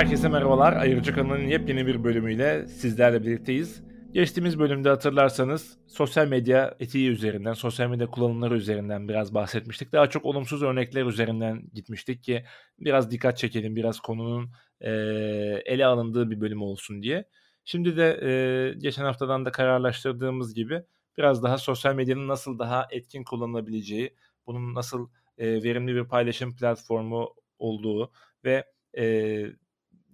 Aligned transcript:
Herkese 0.00 0.28
merhabalar. 0.28 0.72
Ayırıcı 0.72 1.14
kanalının 1.14 1.46
yepyeni 1.46 1.86
bir 1.86 2.04
bölümüyle 2.04 2.66
sizlerle 2.66 3.22
birlikteyiz. 3.22 3.82
Geçtiğimiz 4.12 4.58
bölümde 4.58 4.88
hatırlarsanız 4.88 5.78
sosyal 5.86 6.28
medya 6.28 6.76
etiği 6.80 7.10
üzerinden, 7.10 7.52
sosyal 7.52 7.90
medya 7.90 8.06
kullanımları 8.06 8.56
üzerinden 8.56 9.08
biraz 9.08 9.34
bahsetmiştik. 9.34 9.92
Daha 9.92 10.10
çok 10.10 10.24
olumsuz 10.24 10.62
örnekler 10.62 11.06
üzerinden 11.06 11.62
gitmiştik 11.74 12.24
ki 12.24 12.44
biraz 12.78 13.10
dikkat 13.10 13.38
çekelim, 13.38 13.76
biraz 13.76 14.00
konunun 14.00 14.50
e, 14.80 14.90
ele 15.64 15.86
alındığı 15.86 16.30
bir 16.30 16.40
bölüm 16.40 16.62
olsun 16.62 17.02
diye. 17.02 17.24
Şimdi 17.64 17.96
de 17.96 18.20
e, 18.22 18.32
geçen 18.78 19.04
haftadan 19.04 19.44
da 19.44 19.52
kararlaştırdığımız 19.52 20.54
gibi 20.54 20.82
biraz 21.18 21.42
daha 21.42 21.58
sosyal 21.58 21.94
medyanın 21.94 22.28
nasıl 22.28 22.58
daha 22.58 22.86
etkin 22.90 23.24
kullanılabileceği, 23.24 24.14
bunun 24.46 24.74
nasıl 24.74 25.08
e, 25.38 25.62
verimli 25.62 25.94
bir 25.94 26.04
paylaşım 26.04 26.56
platformu 26.56 27.34
olduğu 27.58 28.12
ve 28.44 28.64
e, 28.98 29.46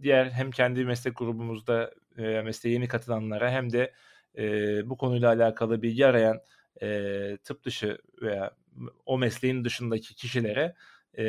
diğer 0.02 0.30
hem 0.30 0.50
kendi 0.50 0.84
meslek 0.84 1.16
grubumuzda 1.18 1.94
e, 2.18 2.22
mesleğe 2.42 2.74
yeni 2.74 2.88
katılanlara 2.88 3.50
hem 3.50 3.72
de 3.72 3.92
e, 4.38 4.90
bu 4.90 4.96
konuyla 4.96 5.28
alakalı 5.28 5.82
bilgi 5.82 6.06
arayan 6.06 6.40
e, 6.82 7.38
tıp 7.44 7.64
dışı 7.64 7.98
veya 8.22 8.50
o 9.06 9.18
mesleğin 9.18 9.64
dışındaki 9.64 10.14
kişilere 10.14 10.74
e, 11.18 11.24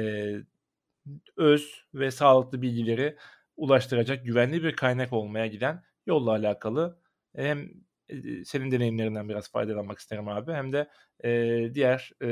öz 1.37 1.85
ve 1.93 2.11
sağlıklı 2.11 2.61
bilgileri 2.61 3.17
ulaştıracak 3.57 4.25
güvenli 4.25 4.63
bir 4.63 4.75
kaynak 4.75 5.13
olmaya 5.13 5.47
giden 5.47 5.83
yolla 6.05 6.31
alakalı 6.31 6.99
hem 7.35 7.69
senin 8.45 8.71
deneyimlerinden 8.71 9.29
biraz 9.29 9.51
faydalanmak 9.51 9.99
isterim 9.99 10.27
abi 10.27 10.53
hem 10.53 10.73
de 10.73 10.87
e, 11.23 11.29
diğer 11.73 12.11
e, 12.23 12.29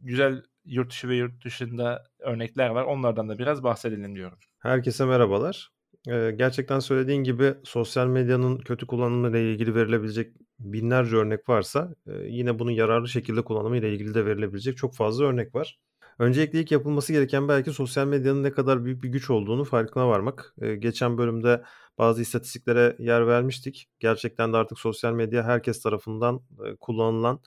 güzel 0.00 0.42
yurt 0.64 0.90
dışı 0.90 1.08
ve 1.08 1.16
yurt 1.16 1.44
dışında 1.44 2.04
örnekler 2.18 2.68
var. 2.68 2.84
Onlardan 2.84 3.28
da 3.28 3.38
biraz 3.38 3.62
bahsedelim 3.62 4.16
diyorum. 4.16 4.38
Herkese 4.64 5.04
merhabalar. 5.04 5.70
Ee, 6.08 6.30
gerçekten 6.36 6.78
söylediğin 6.78 7.24
gibi 7.24 7.54
sosyal 7.64 8.06
medyanın 8.06 8.58
kötü 8.58 8.86
kullanımı 8.86 9.30
ile 9.30 9.52
ilgili 9.52 9.74
verilebilecek 9.74 10.36
binlerce 10.58 11.16
örnek 11.16 11.48
varsa 11.48 11.94
e, 12.06 12.12
yine 12.12 12.58
bunun 12.58 12.70
yararlı 12.70 13.08
şekilde 13.08 13.44
kullanımı 13.44 13.76
ile 13.76 13.92
ilgili 13.92 14.14
de 14.14 14.26
verilebilecek 14.26 14.76
çok 14.76 14.94
fazla 14.94 15.24
örnek 15.24 15.54
var. 15.54 15.78
Öncelikle 16.18 16.60
ilk 16.60 16.72
yapılması 16.72 17.12
gereken 17.12 17.48
belki 17.48 17.72
sosyal 17.72 18.06
medyanın 18.06 18.42
ne 18.42 18.52
kadar 18.52 18.84
büyük 18.84 19.02
bir 19.02 19.08
güç 19.08 19.30
olduğunu 19.30 19.64
farkına 19.64 20.08
varmak. 20.08 20.54
Ee, 20.62 20.74
geçen 20.74 21.18
bölümde 21.18 21.62
bazı 21.98 22.22
istatistiklere 22.22 22.96
yer 22.98 23.26
vermiştik. 23.26 23.88
Gerçekten 24.00 24.52
de 24.52 24.56
artık 24.56 24.78
sosyal 24.78 25.12
medya 25.12 25.44
herkes 25.44 25.82
tarafından 25.82 26.40
e, 26.66 26.76
kullanılan 26.76 27.40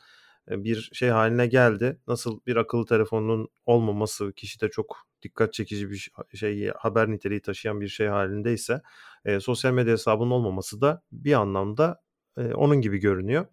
bir 0.50 0.90
şey 0.94 1.10
haline 1.10 1.48
geldi. 1.48 2.00
Nasıl 2.08 2.40
bir 2.48 2.56
akıllı 2.56 2.86
telefonun 2.86 3.48
olmaması 3.66 4.34
kişide 4.34 4.70
çok 4.70 4.98
dikkat 5.28 5.54
çekici 5.54 5.90
bir 5.92 6.12
şey 6.34 6.68
haber 6.70 7.12
niteliği 7.12 7.42
taşıyan 7.42 7.82
bir 7.82 7.88
şey 7.88 8.08
halindeyse 8.08 8.82
e, 9.26 9.40
sosyal 9.40 9.74
medya 9.74 9.94
hesabının 9.94 10.32
olmaması 10.32 10.82
da 10.82 11.02
bir 11.12 11.34
anlamda 11.34 12.02
e, 12.38 12.54
onun 12.54 12.82
gibi 12.82 12.98
görünüyor. 12.98 13.46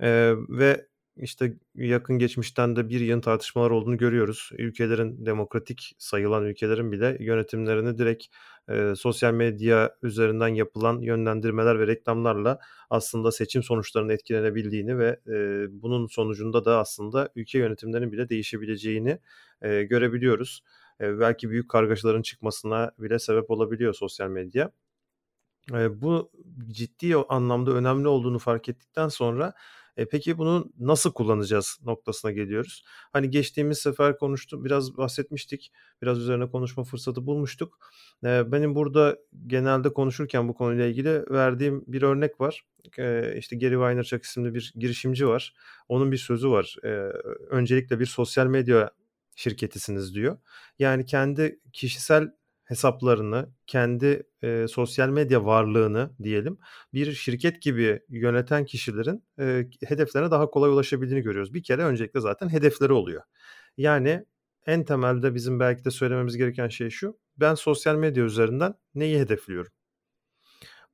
E, 0.00 0.32
ve 0.48 0.86
işte 1.16 1.56
yakın 1.74 2.18
geçmişten 2.18 2.76
de 2.76 2.88
bir 2.88 3.00
yığın 3.00 3.20
tartışmalar 3.20 3.70
olduğunu 3.70 3.96
görüyoruz. 3.96 4.50
Ülkelerin 4.58 5.26
demokratik 5.26 5.92
sayılan 5.98 6.44
ülkelerin 6.44 6.92
bile 6.92 7.16
yönetimlerini 7.20 7.98
direkt 7.98 8.26
e, 8.68 8.92
sosyal 8.96 9.34
medya 9.34 9.96
üzerinden 10.02 10.48
yapılan 10.48 11.00
yönlendirmeler 11.00 11.80
ve 11.80 11.86
reklamlarla 11.86 12.58
aslında 12.90 13.32
seçim 13.32 13.62
sonuçlarının 13.62 14.12
etkilenebildiğini 14.12 14.98
ve 14.98 15.20
e, 15.26 15.66
bunun 15.82 16.06
sonucunda 16.06 16.64
da 16.64 16.78
aslında 16.78 17.28
ülke 17.36 17.58
yönetimlerinin 17.58 18.12
bile 18.12 18.28
değişebileceğini 18.28 19.18
e, 19.62 19.82
görebiliyoruz. 19.82 20.62
Belki 21.00 21.50
büyük 21.50 21.68
kargaşaların 21.68 22.22
çıkmasına 22.22 22.90
bile 22.98 23.18
sebep 23.18 23.50
olabiliyor 23.50 23.94
sosyal 23.94 24.28
medya. 24.28 24.70
Bu 25.90 26.30
ciddi 26.70 27.16
anlamda 27.16 27.70
önemli 27.70 28.08
olduğunu 28.08 28.38
fark 28.38 28.68
ettikten 28.68 29.08
sonra 29.08 29.54
e, 29.96 30.08
peki 30.08 30.38
bunu 30.38 30.72
nasıl 30.78 31.12
kullanacağız 31.12 31.78
noktasına 31.84 32.30
geliyoruz. 32.30 32.84
Hani 33.12 33.30
geçtiğimiz 33.30 33.78
sefer 33.78 34.18
konuştuk, 34.18 34.64
biraz 34.64 34.96
bahsetmiştik. 34.96 35.72
Biraz 36.02 36.18
üzerine 36.18 36.50
konuşma 36.50 36.84
fırsatı 36.84 37.26
bulmuştuk. 37.26 37.78
E, 38.24 38.52
benim 38.52 38.74
burada 38.74 39.18
genelde 39.46 39.92
konuşurken 39.92 40.48
bu 40.48 40.54
konuyla 40.54 40.86
ilgili 40.86 41.24
verdiğim 41.30 41.84
bir 41.86 42.02
örnek 42.02 42.40
var. 42.40 42.64
E, 42.98 43.34
işte 43.38 43.56
Gary 43.56 43.78
Vaynerchuk 43.78 44.24
isimli 44.24 44.54
bir 44.54 44.72
girişimci 44.76 45.28
var. 45.28 45.54
Onun 45.88 46.12
bir 46.12 46.16
sözü 46.16 46.50
var. 46.50 46.76
E, 46.84 46.88
öncelikle 47.50 48.00
bir 48.00 48.06
sosyal 48.06 48.46
medya 48.46 48.90
şirketisiniz 49.40 50.14
diyor. 50.14 50.38
Yani 50.78 51.06
kendi 51.06 51.60
kişisel 51.72 52.30
hesaplarını, 52.64 53.48
kendi 53.66 54.22
e, 54.42 54.66
sosyal 54.68 55.08
medya 55.08 55.44
varlığını 55.44 56.10
diyelim 56.22 56.58
bir 56.94 57.12
şirket 57.12 57.62
gibi 57.62 58.00
yöneten 58.08 58.64
kişilerin 58.64 59.24
e, 59.38 59.66
hedeflerine 59.86 60.30
daha 60.30 60.50
kolay 60.50 60.70
ulaşabildiğini 60.70 61.22
görüyoruz. 61.22 61.54
Bir 61.54 61.62
kere 61.62 61.84
öncelikle 61.84 62.20
zaten 62.20 62.48
hedefleri 62.48 62.92
oluyor. 62.92 63.22
Yani 63.76 64.24
en 64.66 64.84
temelde 64.84 65.34
bizim 65.34 65.60
belki 65.60 65.84
de 65.84 65.90
söylememiz 65.90 66.36
gereken 66.36 66.68
şey 66.68 66.90
şu. 66.90 67.18
Ben 67.36 67.54
sosyal 67.54 67.96
medya 67.96 68.24
üzerinden 68.24 68.74
neyi 68.94 69.18
hedefliyorum? 69.18 69.72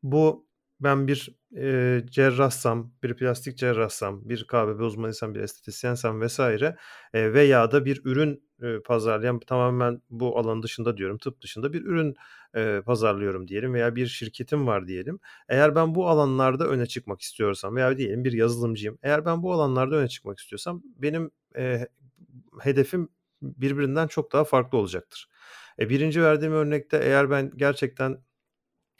Bu 0.03 0.46
ben 0.81 1.09
bir 1.09 1.37
e, 1.56 2.03
cerrahsam, 2.10 2.92
bir 3.03 3.16
plastik 3.16 3.59
cerrahsam, 3.59 4.28
bir 4.28 4.47
KBB 4.47 4.81
uzmanıysam, 4.81 5.34
bir 5.34 5.41
estetisyensem 5.41 6.20
vesaire 6.20 6.76
e, 7.14 7.32
veya 7.32 7.72
da 7.72 7.84
bir 7.84 8.00
ürün 8.04 8.42
e, 8.62 8.81
pazarlayan 8.84 9.41
tamamen 9.41 10.03
bu 10.10 10.38
alan 10.38 10.62
dışında 10.62 10.97
diyorum, 10.97 11.19
tıp 11.19 11.42
dışında 11.42 11.72
bir 11.72 11.82
ürün 11.84 12.14
e, 12.54 12.82
pazarlıyorum 12.87 13.48
diyelim 13.48 13.75
veya 13.75 13.97
bir 13.97 14.06
şirketim 14.06 14.66
var 14.66 14.88
diyelim. 14.88 15.20
Eğer 15.48 15.75
ben 15.75 15.94
bu 15.94 16.09
alanlarda 16.09 16.69
öne 16.69 16.87
çıkmak 16.87 17.20
istiyorsam 17.20 17.76
veya 17.76 17.97
diyelim 17.98 18.25
bir 18.25 18.32
yazılımcıyım. 18.32 18.98
Eğer 19.03 19.25
ben 19.25 19.43
bu 19.43 19.53
alanlarda 19.53 19.97
öne 19.97 20.08
çıkmak 20.08 20.38
istiyorsam 20.38 20.82
benim 20.97 21.31
e, 21.56 21.88
hedefim 22.60 23.08
birbirinden 23.43 24.06
çok 24.06 24.32
daha 24.32 24.44
farklı 24.44 24.78
olacaktır. 24.78 25.28
E, 25.78 25.88
birinci 25.88 26.22
verdiğim 26.22 26.53
örnekte 26.53 27.00
eğer 27.03 27.31
ben 27.31 27.53
gerçekten 27.56 28.19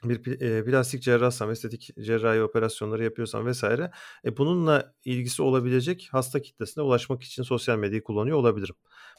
bir 0.05 0.41
e, 0.41 0.65
plastik 0.65 1.03
cerrahsam, 1.03 1.51
estetik 1.51 1.91
cerrahi 2.01 2.43
operasyonları 2.43 3.05
yapıyorsam 3.05 3.47
vesaire 3.47 3.91
e, 4.25 4.37
bununla 4.37 4.95
ilgisi 5.05 5.43
olabilecek 5.43 6.09
hasta 6.12 6.43
kitlesine 6.43 6.84
ulaşmak 6.84 7.23
için 7.23 7.43
sosyal 7.43 7.79
medyayı 7.79 8.03
kullanıyor 8.03 8.37
olabilirim. 8.37 8.75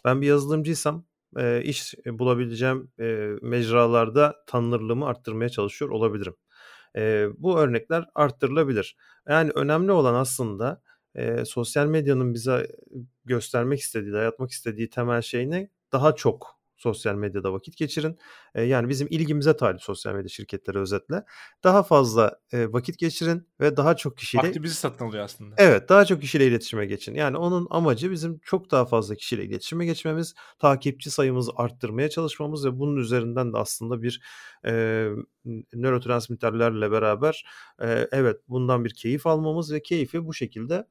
Ben 0.06 0.22
bir 0.22 0.28
yazılımcıysam 0.28 1.06
e, 1.38 1.62
iş 1.64 1.94
bulabileceğim 2.08 2.92
e, 3.00 3.30
mecralarda 3.42 4.36
tanınırlığımı 4.48 5.06
arttırmaya 5.06 5.50
çalışıyor 5.50 5.92
olabilirim. 5.92 6.36
E, 6.96 7.28
bu 7.38 7.60
örnekler 7.60 8.06
arttırılabilir. 8.16 8.98
Yani 9.30 9.52
önemli 9.56 9.92
olan 9.92 10.14
aslında 10.14 10.82
e, 11.16 11.46
sosyal 11.46 11.88
medyanın 11.88 12.34
bize 12.34 12.68
göstermek 13.26 13.80
istediği, 13.80 14.14
dayatmak 14.14 14.52
istediği 14.52 14.90
temel 14.90 15.22
şey 15.22 15.50
ne? 15.50 15.70
Daha 15.92 16.16
çok 16.16 16.57
sosyal 16.78 17.16
medyada 17.16 17.54
vakit 17.54 17.78
geçirin. 17.78 18.18
E, 18.56 18.64
yani 18.64 18.90
bizim 18.90 19.08
ilgimize 19.12 19.58
talip 19.58 19.82
sosyal 19.82 20.14
medya 20.14 20.30
şirketleri 20.30 20.80
özetle. 20.80 21.24
Daha 21.64 21.84
fazla 21.84 22.40
e, 22.52 22.74
vakit 22.74 23.00
geçirin 23.00 23.48
ve 23.62 23.78
daha 23.78 23.96
çok 23.96 24.18
kişiyle... 24.18 24.48
Vakti 24.48 24.64
bizi 24.64 24.76
satın 24.76 25.06
alıyor 25.06 25.24
aslında. 25.24 25.56
Evet 25.58 25.90
daha 25.90 26.06
çok 26.06 26.22
kişiyle 26.22 26.48
iletişime 26.48 26.86
geçin. 26.86 27.16
Yani 27.16 27.38
onun 27.38 27.68
amacı 27.70 28.12
bizim 28.12 28.40
çok 28.40 28.72
daha 28.72 28.86
fazla 28.86 29.16
kişiyle 29.16 29.44
iletişime 29.44 29.86
geçmemiz, 29.86 30.34
takipçi 30.60 31.12
sayımızı 31.12 31.52
arttırmaya 31.56 32.10
çalışmamız 32.10 32.66
ve 32.66 32.80
bunun 32.80 32.98
üzerinden 32.98 33.54
de 33.54 33.58
aslında 33.58 34.02
bir 34.02 34.22
e, 34.66 35.08
nörotransmitterlerle 35.74 36.92
beraber 36.92 37.46
e, 37.82 38.08
evet 38.12 38.38
bundan 38.48 38.86
bir 38.86 38.94
keyif 38.94 39.28
almamız 39.28 39.74
ve 39.74 39.82
keyfi 39.82 40.26
bu 40.26 40.34
şekilde 40.34 40.88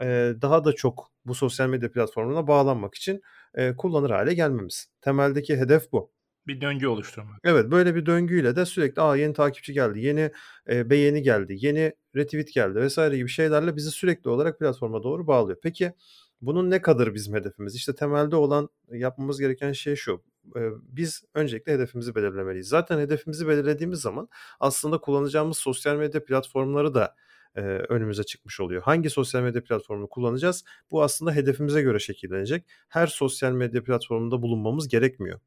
e, 0.00 0.34
daha 0.42 0.64
da 0.64 0.72
çok 0.72 1.10
bu 1.24 1.34
sosyal 1.34 1.68
medya 1.68 1.92
platformuna 1.92 2.46
bağlanmak 2.46 2.94
için 2.94 3.20
e, 3.54 3.76
kullanır 3.76 4.10
hale 4.10 4.34
gelmemiz. 4.34 4.86
Temeldeki 5.00 5.56
hedef 5.56 5.92
bu. 5.92 6.12
Bir 6.46 6.60
döngü 6.60 6.86
oluşturmak. 6.86 7.38
Evet 7.44 7.70
böyle 7.70 7.94
bir 7.94 8.06
döngüyle 8.06 8.56
de 8.56 8.66
sürekli 8.66 9.02
Aa, 9.02 9.16
yeni 9.16 9.32
takipçi 9.34 9.72
geldi, 9.72 10.00
yeni 10.00 10.30
e, 10.68 10.90
beğeni 10.90 11.22
geldi, 11.22 11.56
yeni 11.58 11.92
retweet 12.16 12.52
geldi 12.52 12.74
vesaire 12.74 13.16
gibi 13.16 13.28
şeylerle 13.28 13.76
bizi 13.76 13.90
sürekli 13.90 14.30
olarak 14.30 14.58
platforma 14.58 15.02
doğru 15.02 15.26
bağlıyor. 15.26 15.58
Peki 15.62 15.92
bunun 16.40 16.70
ne 16.70 16.82
kadar 16.82 17.14
bizim 17.14 17.34
hedefimiz? 17.34 17.74
İşte 17.74 17.94
temelde 17.94 18.36
olan 18.36 18.68
yapmamız 18.92 19.40
gereken 19.40 19.72
şey 19.72 19.96
şu. 19.96 20.22
E, 20.56 20.60
biz 20.82 21.22
öncelikle 21.34 21.72
hedefimizi 21.72 22.14
belirlemeliyiz. 22.14 22.68
Zaten 22.68 22.98
hedefimizi 22.98 23.48
belirlediğimiz 23.48 24.00
zaman 24.00 24.28
aslında 24.60 24.98
kullanacağımız 24.98 25.58
sosyal 25.58 25.96
medya 25.96 26.24
platformları 26.24 26.94
da 26.94 27.14
e, 27.56 27.60
önümüze 27.60 28.24
çıkmış 28.24 28.60
oluyor. 28.60 28.82
Hangi 28.82 29.10
sosyal 29.10 29.42
medya 29.42 29.64
platformunu 29.64 30.08
kullanacağız? 30.08 30.64
Bu 30.90 31.02
aslında 31.02 31.32
hedefimize 31.32 31.82
göre 31.82 31.98
şekillenecek. 31.98 32.64
Her 32.88 33.06
sosyal 33.06 33.52
medya 33.52 33.84
platformunda 33.84 34.42
bulunmamız 34.42 34.88
gerekmiyor. 34.88 35.40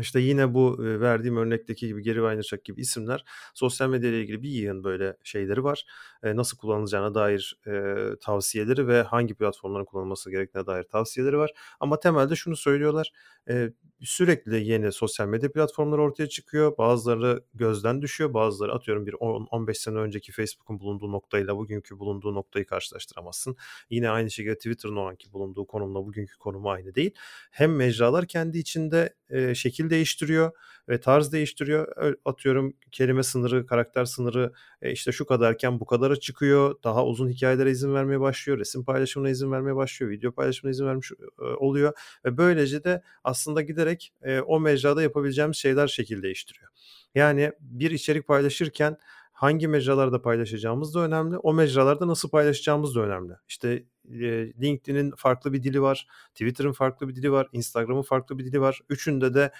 İşte 0.00 0.20
yine 0.20 0.54
bu 0.54 0.76
verdiğim 0.78 1.36
örnekteki 1.36 1.86
gibi 1.86 2.02
Gary 2.02 2.22
Vaynerchuk 2.22 2.64
gibi 2.64 2.80
isimler 2.80 3.24
sosyal 3.54 3.88
medya 3.88 4.10
ile 4.10 4.20
ilgili 4.20 4.42
bir 4.42 4.48
yığın 4.48 4.84
böyle 4.84 5.16
şeyleri 5.24 5.64
var. 5.64 5.86
E, 6.22 6.36
nasıl 6.36 6.58
kullanılacağına 6.58 7.14
dair 7.14 7.60
e, 7.66 7.94
tavsiyeleri 8.20 8.88
ve 8.88 9.02
hangi 9.02 9.34
platformların 9.34 9.84
kullanılması 9.84 10.30
gerektiğine 10.30 10.66
dair 10.66 10.82
tavsiyeleri 10.82 11.38
var. 11.38 11.52
Ama 11.80 12.00
temelde 12.00 12.36
şunu 12.36 12.56
söylüyorlar. 12.56 13.12
E, 13.48 13.72
sürekli 14.00 14.64
yeni 14.64 14.92
sosyal 14.92 15.28
medya 15.28 15.52
platformları 15.52 16.02
ortaya 16.02 16.28
çıkıyor. 16.28 16.78
Bazıları 16.78 17.44
gözden 17.54 18.02
düşüyor. 18.02 18.34
Bazıları 18.34 18.72
atıyorum 18.72 19.06
bir 19.06 19.12
10-15 19.12 19.74
sene 19.74 19.98
önceki 19.98 20.32
Facebook'un 20.32 20.80
bulunduğu 20.80 21.12
noktayla 21.12 21.56
bugünkü 21.56 21.98
bulunduğu 21.98 22.34
noktayı 22.34 22.66
karşılaştıramazsın. 22.66 23.56
Yine 23.90 24.10
aynı 24.10 24.30
şekilde 24.30 24.54
Twitter'ın 24.54 24.96
o 24.96 25.08
anki 25.08 25.32
bulunduğu 25.32 25.66
konumla 25.66 26.06
bugünkü 26.06 26.38
konumu 26.38 26.70
aynı 26.70 26.94
değil. 26.94 27.14
Hem 27.50 27.76
mecralar 27.76 28.26
kendi 28.26 28.58
içinde 28.58 29.14
e, 29.30 29.54
şekil 29.54 29.81
değiştiriyor 29.90 30.52
ve 30.88 31.00
tarz 31.00 31.32
değiştiriyor. 31.32 32.16
Atıyorum 32.24 32.76
kelime 32.92 33.22
sınırı, 33.22 33.66
karakter 33.66 34.04
sınırı 34.04 34.52
e, 34.82 34.92
işte 34.92 35.12
şu 35.12 35.26
kadarken 35.26 35.80
bu 35.80 35.86
kadara 35.86 36.16
çıkıyor. 36.16 36.74
Daha 36.84 37.06
uzun 37.06 37.28
hikayelere 37.28 37.70
izin 37.70 37.94
vermeye 37.94 38.20
başlıyor. 38.20 38.58
Resim 38.58 38.84
paylaşımına 38.84 39.30
izin 39.30 39.52
vermeye 39.52 39.76
başlıyor. 39.76 40.12
Video 40.12 40.32
paylaşımına 40.32 40.70
izin 40.70 40.86
vermiş 40.86 41.12
e, 41.12 41.42
oluyor. 41.42 41.92
Ve 42.24 42.36
böylece 42.36 42.84
de 42.84 43.02
aslında 43.24 43.62
giderek 43.62 44.12
e, 44.22 44.40
o 44.40 44.60
mecrada 44.60 45.02
yapabileceğimiz 45.02 45.56
şeyler 45.56 45.86
şekil 45.86 46.22
değiştiriyor. 46.22 46.68
Yani 47.14 47.52
bir 47.60 47.90
içerik 47.90 48.26
paylaşırken 48.26 48.96
hangi 49.42 49.68
mecralarda 49.68 50.22
paylaşacağımız 50.22 50.94
da 50.94 51.00
önemli. 51.00 51.38
O 51.38 51.52
mecralarda 51.52 52.08
nasıl 52.08 52.30
paylaşacağımız 52.30 52.94
da 52.94 53.00
önemli. 53.00 53.32
İşte 53.48 53.84
LinkedIn'in 54.60 55.12
farklı 55.16 55.52
bir 55.52 55.62
dili 55.62 55.82
var, 55.82 56.06
Twitter'ın 56.34 56.72
farklı 56.72 57.08
bir 57.08 57.14
dili 57.14 57.32
var, 57.32 57.48
Instagram'ın 57.52 58.02
farklı 58.02 58.38
bir 58.38 58.44
dili 58.44 58.60
var. 58.60 58.80
Üçünde 58.88 59.34
de 59.34 59.52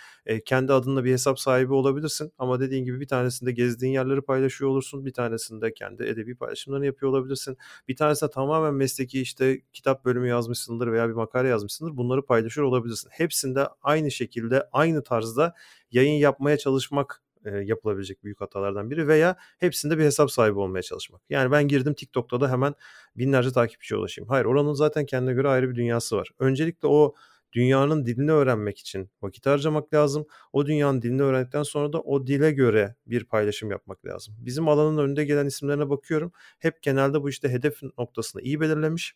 kendi 0.45 0.73
adınla 0.73 1.05
bir 1.05 1.13
hesap 1.13 1.41
sahibi 1.41 1.73
olabilirsin 1.73 2.33
ama 2.39 2.61
dediğin 2.61 2.85
gibi 2.85 3.01
bir 3.01 3.09
tanesinde 3.09 3.53
gezdiğin 3.53 3.93
yerleri 3.93 4.21
paylaşıyor 4.21 4.71
olursun, 4.71 5.07
bir 5.07 5.13
tanesinde 5.13 5.75
kendi 5.75 6.03
edebi 6.03 6.35
paylaşımlarını 6.35 6.87
yapıyor 6.87 7.13
olabilirsin. 7.13 7.57
Bir 7.89 7.97
tanesinde 7.97 8.31
tamamen 8.31 8.75
mesleki 8.75 9.21
işte 9.21 9.61
kitap 9.73 10.05
bölümü 10.05 10.29
yazmışsındır 10.29 10.93
veya 10.93 11.09
bir 11.09 11.15
makale 11.15 11.49
yazmışsındır. 11.49 11.97
Bunları 11.97 12.25
paylaşıyor 12.27 12.67
olabilirsin. 12.67 13.09
Hepsinde 13.13 13.69
aynı 13.83 14.11
şekilde, 14.11 14.69
aynı 14.73 15.03
tarzda 15.03 15.55
yayın 15.91 16.19
yapmaya 16.19 16.59
çalışmak 16.59 17.23
e, 17.45 17.51
yapılabilecek 17.51 18.25
büyük 18.25 18.41
hatalardan 18.41 18.91
biri 18.91 19.09
veya 19.09 19.37
hepsinde 19.59 19.99
bir 19.99 20.05
hesap 20.05 20.31
sahibi 20.31 20.59
olmaya 20.59 20.83
çalışmak. 20.83 21.23
Yani 21.31 21.51
ben 21.51 21.69
girdim 21.69 21.95
TikTok'ta 21.95 22.41
da 22.41 22.51
hemen 22.51 22.75
binlerce 23.17 23.53
takipçiye 23.53 23.99
ulaşayım. 23.99 24.29
Hayır 24.29 24.45
oranın 24.45 24.73
zaten 24.73 25.07
kendine 25.07 25.35
göre 25.35 25.49
ayrı 25.49 25.71
bir 25.71 25.75
dünyası 25.75 26.17
var. 26.17 26.31
Öncelikle 26.39 26.89
o 26.89 27.15
dünyanın 27.53 28.07
dilini 28.07 28.33
öğrenmek 28.33 28.79
için 28.79 29.11
vakit 29.23 29.47
harcamak 29.47 29.95
lazım. 29.95 30.27
O 30.53 30.67
dünyanın 30.67 31.03
dilini 31.03 31.23
öğrendikten 31.23 31.63
sonra 31.63 31.93
da 31.93 32.01
o 32.01 32.27
dile 32.27 32.51
göre 32.53 32.95
bir 33.07 33.25
paylaşım 33.25 33.71
yapmak 33.71 34.07
lazım. 34.07 34.35
Bizim 34.39 34.69
alanın 34.69 34.99
önünde 34.99 35.25
gelen 35.25 35.47
isimlerine 35.47 35.91
bakıyorum. 35.91 36.33
Hep 36.59 36.83
genelde 36.83 37.23
bu 37.23 37.31
işte 37.31 37.49
hedef 37.49 37.83
noktasını 37.99 38.43
iyi 38.43 38.61
belirlemiş. 38.61 39.15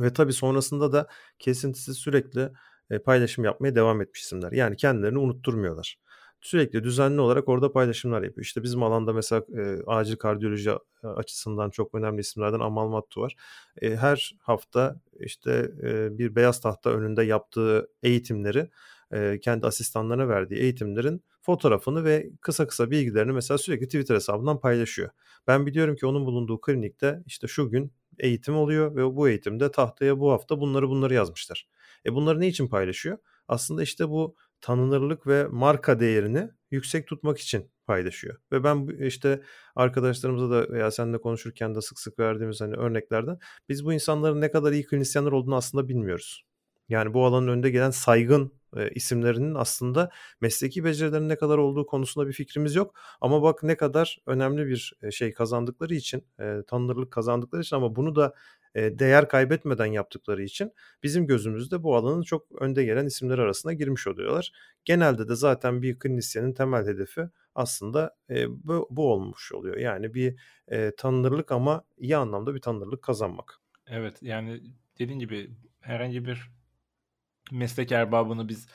Ve 0.00 0.12
tabii 0.12 0.32
sonrasında 0.32 0.92
da 0.92 1.06
kesintisiz 1.38 1.96
sürekli 1.96 2.50
paylaşım 3.04 3.44
yapmaya 3.44 3.74
devam 3.74 4.00
etmiş 4.02 4.22
isimler. 4.22 4.52
Yani 4.52 4.76
kendilerini 4.76 5.18
unutturmuyorlar 5.18 5.98
sürekli 6.40 6.84
düzenli 6.84 7.20
olarak 7.20 7.48
orada 7.48 7.72
paylaşımlar 7.72 8.22
yapıyor. 8.22 8.44
İşte 8.44 8.62
bizim 8.62 8.82
alanda 8.82 9.12
mesela 9.12 9.42
e, 9.56 9.82
acil 9.86 10.16
kardiyoloji 10.16 10.70
açısından 11.02 11.70
çok 11.70 11.94
önemli 11.94 12.20
isimlerden 12.20 12.60
Amal 12.60 12.88
Mattu 12.88 13.20
var. 13.20 13.36
E, 13.82 13.96
her 13.96 14.36
hafta 14.40 15.00
işte 15.20 15.70
e, 15.82 16.18
bir 16.18 16.34
beyaz 16.36 16.60
tahta 16.60 16.90
önünde 16.90 17.22
yaptığı 17.22 17.88
eğitimleri 18.02 18.70
e, 19.12 19.40
kendi 19.42 19.66
asistanlarına 19.66 20.28
verdiği 20.28 20.60
eğitimlerin 20.60 21.22
fotoğrafını 21.42 22.04
ve 22.04 22.30
kısa 22.40 22.66
kısa 22.66 22.90
bilgilerini 22.90 23.32
mesela 23.32 23.58
sürekli 23.58 23.86
Twitter 23.86 24.14
hesabından 24.14 24.60
paylaşıyor. 24.60 25.10
Ben 25.46 25.66
biliyorum 25.66 25.96
ki 25.96 26.06
onun 26.06 26.26
bulunduğu 26.26 26.60
klinikte 26.60 27.22
işte 27.26 27.46
şu 27.46 27.70
gün 27.70 27.92
eğitim 28.18 28.56
oluyor 28.56 28.96
ve 28.96 29.16
bu 29.16 29.28
eğitimde 29.28 29.70
tahtaya 29.70 30.20
bu 30.20 30.32
hafta 30.32 30.60
bunları 30.60 30.88
bunları 30.88 31.14
yazmışlar. 31.14 31.68
E 32.06 32.14
bunları 32.14 32.40
ne 32.40 32.48
için 32.48 32.68
paylaşıyor? 32.68 33.18
Aslında 33.48 33.82
işte 33.82 34.08
bu 34.08 34.36
tanınırlık 34.60 35.26
ve 35.26 35.46
marka 35.50 36.00
değerini 36.00 36.50
yüksek 36.70 37.06
tutmak 37.08 37.38
için 37.38 37.70
paylaşıyor. 37.86 38.36
Ve 38.52 38.64
ben 38.64 39.06
işte 39.06 39.42
arkadaşlarımıza 39.76 40.50
da 40.50 40.72
veya 40.72 40.90
seninle 40.90 41.18
konuşurken 41.18 41.74
de 41.74 41.80
sık 41.80 41.98
sık 41.98 42.18
verdiğimiz 42.18 42.60
hani 42.60 42.76
örneklerden 42.76 43.38
biz 43.68 43.84
bu 43.84 43.92
insanların 43.92 44.40
ne 44.40 44.50
kadar 44.50 44.72
iyi 44.72 44.86
klinisyenler 44.86 45.32
olduğunu 45.32 45.56
aslında 45.56 45.88
bilmiyoruz. 45.88 46.44
Yani 46.88 47.14
bu 47.14 47.24
alanın 47.24 47.48
önde 47.48 47.70
gelen 47.70 47.90
saygın 47.90 48.52
e, 48.76 48.90
isimlerinin 48.90 49.54
aslında 49.54 50.10
mesleki 50.40 50.84
becerilerinin 50.84 51.28
ne 51.28 51.36
kadar 51.36 51.58
olduğu 51.58 51.86
konusunda 51.86 52.28
bir 52.28 52.32
fikrimiz 52.32 52.74
yok. 52.74 52.94
Ama 53.20 53.42
bak 53.42 53.62
ne 53.62 53.76
kadar 53.76 54.18
önemli 54.26 54.66
bir 54.66 54.92
şey 55.10 55.32
kazandıkları 55.32 55.94
için, 55.94 56.24
e, 56.40 56.62
tanınırlık 56.66 57.12
kazandıkları 57.12 57.62
için 57.62 57.76
ama 57.76 57.96
bunu 57.96 58.16
da 58.16 58.34
değer 58.76 59.28
kaybetmeden 59.28 59.86
yaptıkları 59.86 60.42
için 60.42 60.72
bizim 61.02 61.26
gözümüzde 61.26 61.82
bu 61.82 61.96
alanın 61.96 62.22
çok 62.22 62.62
önde 62.62 62.84
gelen 62.84 63.06
isimler 63.06 63.38
arasına 63.38 63.72
girmiş 63.72 64.06
oluyorlar. 64.06 64.52
Genelde 64.84 65.28
de 65.28 65.34
zaten 65.34 65.82
bir 65.82 65.98
klinisyenin 65.98 66.52
temel 66.52 66.86
hedefi 66.86 67.20
aslında 67.54 68.16
bu, 68.48 68.88
bu 68.90 69.12
olmuş 69.12 69.52
oluyor. 69.52 69.76
Yani 69.76 70.14
bir 70.14 70.36
tanınırlık 70.96 71.52
ama 71.52 71.84
iyi 71.98 72.16
anlamda 72.16 72.54
bir 72.54 72.60
tanınırlık 72.60 73.02
kazanmak. 73.02 73.60
Evet 73.86 74.18
yani 74.22 74.62
dediğin 74.98 75.18
gibi 75.18 75.50
herhangi 75.80 76.24
bir 76.24 76.50
meslek 77.52 77.92
erbabını 77.92 78.48
biz 78.48 78.66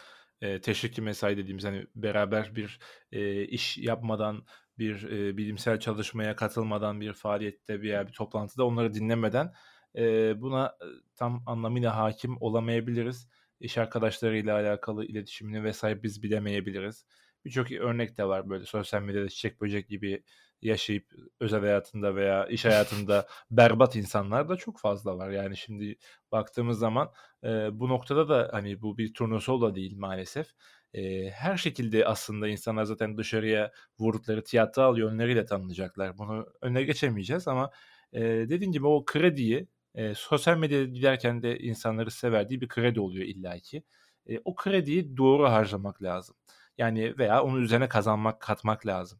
e, 0.41 0.61
teşviki 0.61 1.01
mesai 1.01 1.37
dediğimiz 1.37 1.65
hani 1.65 1.85
beraber 1.95 2.55
bir 2.55 2.79
e, 3.11 3.43
iş 3.43 3.77
yapmadan 3.77 4.45
bir 4.77 5.03
e, 5.03 5.37
bilimsel 5.37 5.79
çalışmaya 5.79 6.35
katılmadan 6.35 7.01
bir 7.01 7.13
faaliyette 7.13 7.81
veya 7.81 8.07
bir 8.07 8.13
toplantıda 8.13 8.65
onları 8.65 8.93
dinlemeden 8.93 9.53
e, 9.95 10.41
buna 10.41 10.77
tam 11.15 11.43
anlamıyla 11.45 11.97
hakim 11.97 12.37
olamayabiliriz. 12.41 13.27
İş 13.59 13.77
arkadaşlarıyla 13.77 14.55
alakalı 14.55 15.05
iletişimini 15.05 15.63
vesaire 15.63 16.03
biz 16.03 16.23
bilemeyebiliriz. 16.23 17.05
Birçok 17.45 17.71
örnek 17.71 18.17
de 18.17 18.25
var 18.25 18.49
böyle 18.49 18.65
sosyal 18.65 19.01
medyada 19.01 19.29
çiçek 19.29 19.61
böcek 19.61 19.89
gibi 19.89 20.23
yaşayıp 20.61 21.11
özel 21.39 21.59
hayatında 21.59 22.15
veya 22.15 22.45
iş 22.47 22.65
hayatında 22.65 23.27
berbat 23.51 23.95
insanlar 23.95 24.49
da 24.49 24.55
çok 24.55 24.79
fazla 24.79 25.17
var. 25.17 25.29
Yani 25.29 25.57
şimdi 25.57 25.95
baktığımız 26.31 26.79
zaman 26.79 27.11
e, 27.43 27.47
bu 27.79 27.89
noktada 27.89 28.29
da 28.29 28.49
hani 28.51 28.81
bu 28.81 28.97
bir 28.97 29.13
turnusol 29.13 29.61
da 29.61 29.75
değil 29.75 29.97
maalesef. 29.97 30.47
E, 30.93 31.29
her 31.29 31.57
şekilde 31.57 32.05
aslında 32.05 32.47
insanlar 32.47 32.83
zaten 32.83 33.17
dışarıya 33.17 33.71
vurdukları 33.99 34.43
tiyatral 34.43 34.97
yönleriyle 34.97 35.45
tanınacaklar. 35.45 36.17
Bunu 36.17 36.45
önüne 36.61 36.83
geçemeyeceğiz 36.83 37.47
ama 37.47 37.71
e, 38.13 38.21
dediğim 38.21 38.71
gibi 38.71 38.87
o 38.87 39.05
krediyi 39.05 39.67
e, 39.95 40.15
sosyal 40.15 40.57
medyada 40.57 40.85
giderken 40.85 41.43
de 41.43 41.59
insanları 41.59 42.11
severdiği 42.11 42.61
bir 42.61 42.67
kredi 42.67 42.99
oluyor 42.99 43.25
illaki. 43.25 43.83
E, 44.27 44.39
o 44.45 44.55
krediyi 44.55 45.17
doğru 45.17 45.49
harcamak 45.49 46.03
lazım. 46.03 46.35
Yani 46.77 47.17
veya 47.17 47.43
onun 47.43 47.61
üzerine 47.61 47.89
kazanmak, 47.89 48.39
katmak 48.39 48.85
lazım. 48.87 49.19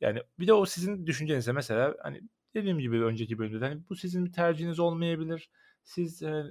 Yani 0.00 0.22
bir 0.38 0.46
de 0.46 0.52
o 0.52 0.66
sizin 0.66 1.06
düşüncenize 1.06 1.52
mesela 1.52 1.96
hani 2.02 2.20
dediğim 2.54 2.78
gibi 2.78 3.04
önceki 3.04 3.38
bölümde 3.38 3.64
hani 3.64 3.82
bu 3.88 3.96
sizin 3.96 4.26
bir 4.26 4.32
tercihiniz 4.32 4.78
olmayabilir. 4.80 5.50
Siz 5.82 6.22
e, 6.22 6.44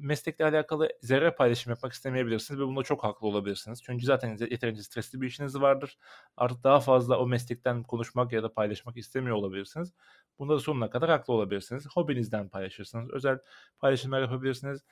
meslekle 0.00 0.44
alakalı 0.44 0.88
zerre 1.00 1.34
paylaşım 1.34 1.70
yapmak 1.70 1.92
istemeyebilirsiniz 1.92 2.60
ve 2.60 2.64
bunda 2.64 2.82
çok 2.82 3.04
haklı 3.04 3.26
olabilirsiniz. 3.26 3.82
Çünkü 3.82 4.06
zaten 4.06 4.36
yeterince 4.50 4.82
stresli 4.82 5.20
bir 5.20 5.26
işiniz 5.26 5.60
vardır. 5.60 5.98
Artık 6.36 6.64
daha 6.64 6.80
fazla 6.80 7.18
o 7.18 7.26
meslekten 7.26 7.82
konuşmak 7.82 8.32
ya 8.32 8.42
da 8.42 8.52
paylaşmak 8.52 8.96
istemiyor 8.96 9.36
olabilirsiniz. 9.36 9.94
Bunda 10.38 10.54
da 10.54 10.60
sonuna 10.60 10.90
kadar 10.90 11.10
haklı 11.10 11.34
olabilirsiniz. 11.34 11.86
Hobinizden 11.94 12.48
paylaşırsınız. 12.48 13.10
Özel 13.10 13.38
paylaşımlar 13.78 14.20
yapabilirsiniz. 14.22 14.84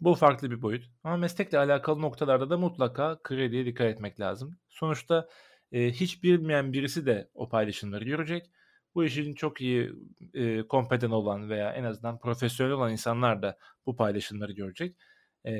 Bu 0.00 0.14
farklı 0.14 0.50
bir 0.50 0.62
boyut. 0.62 0.84
Ama 1.04 1.16
meslekle 1.16 1.58
alakalı 1.58 2.02
noktalarda 2.02 2.50
da 2.50 2.58
mutlaka 2.58 3.22
krediye 3.22 3.66
dikkat 3.66 3.86
etmek 3.86 4.20
lazım. 4.20 4.56
Sonuçta 4.68 5.28
e, 5.72 5.92
hiç 5.92 6.22
bilmeyen 6.22 6.72
birisi 6.72 7.06
de 7.06 7.30
o 7.34 7.48
paylaşımları 7.48 8.04
görecek. 8.04 8.50
Bu 8.94 9.04
işin 9.04 9.34
çok 9.34 9.60
iyi 9.60 9.92
e, 10.34 10.62
kompeten 10.62 11.10
olan 11.10 11.50
veya 11.50 11.72
en 11.72 11.84
azından 11.84 12.18
profesyonel 12.18 12.72
olan 12.72 12.92
insanlar 12.92 13.42
da 13.42 13.58
bu 13.86 13.96
paylaşımları 13.96 14.52
görecek. 14.52 14.96
E, 15.44 15.52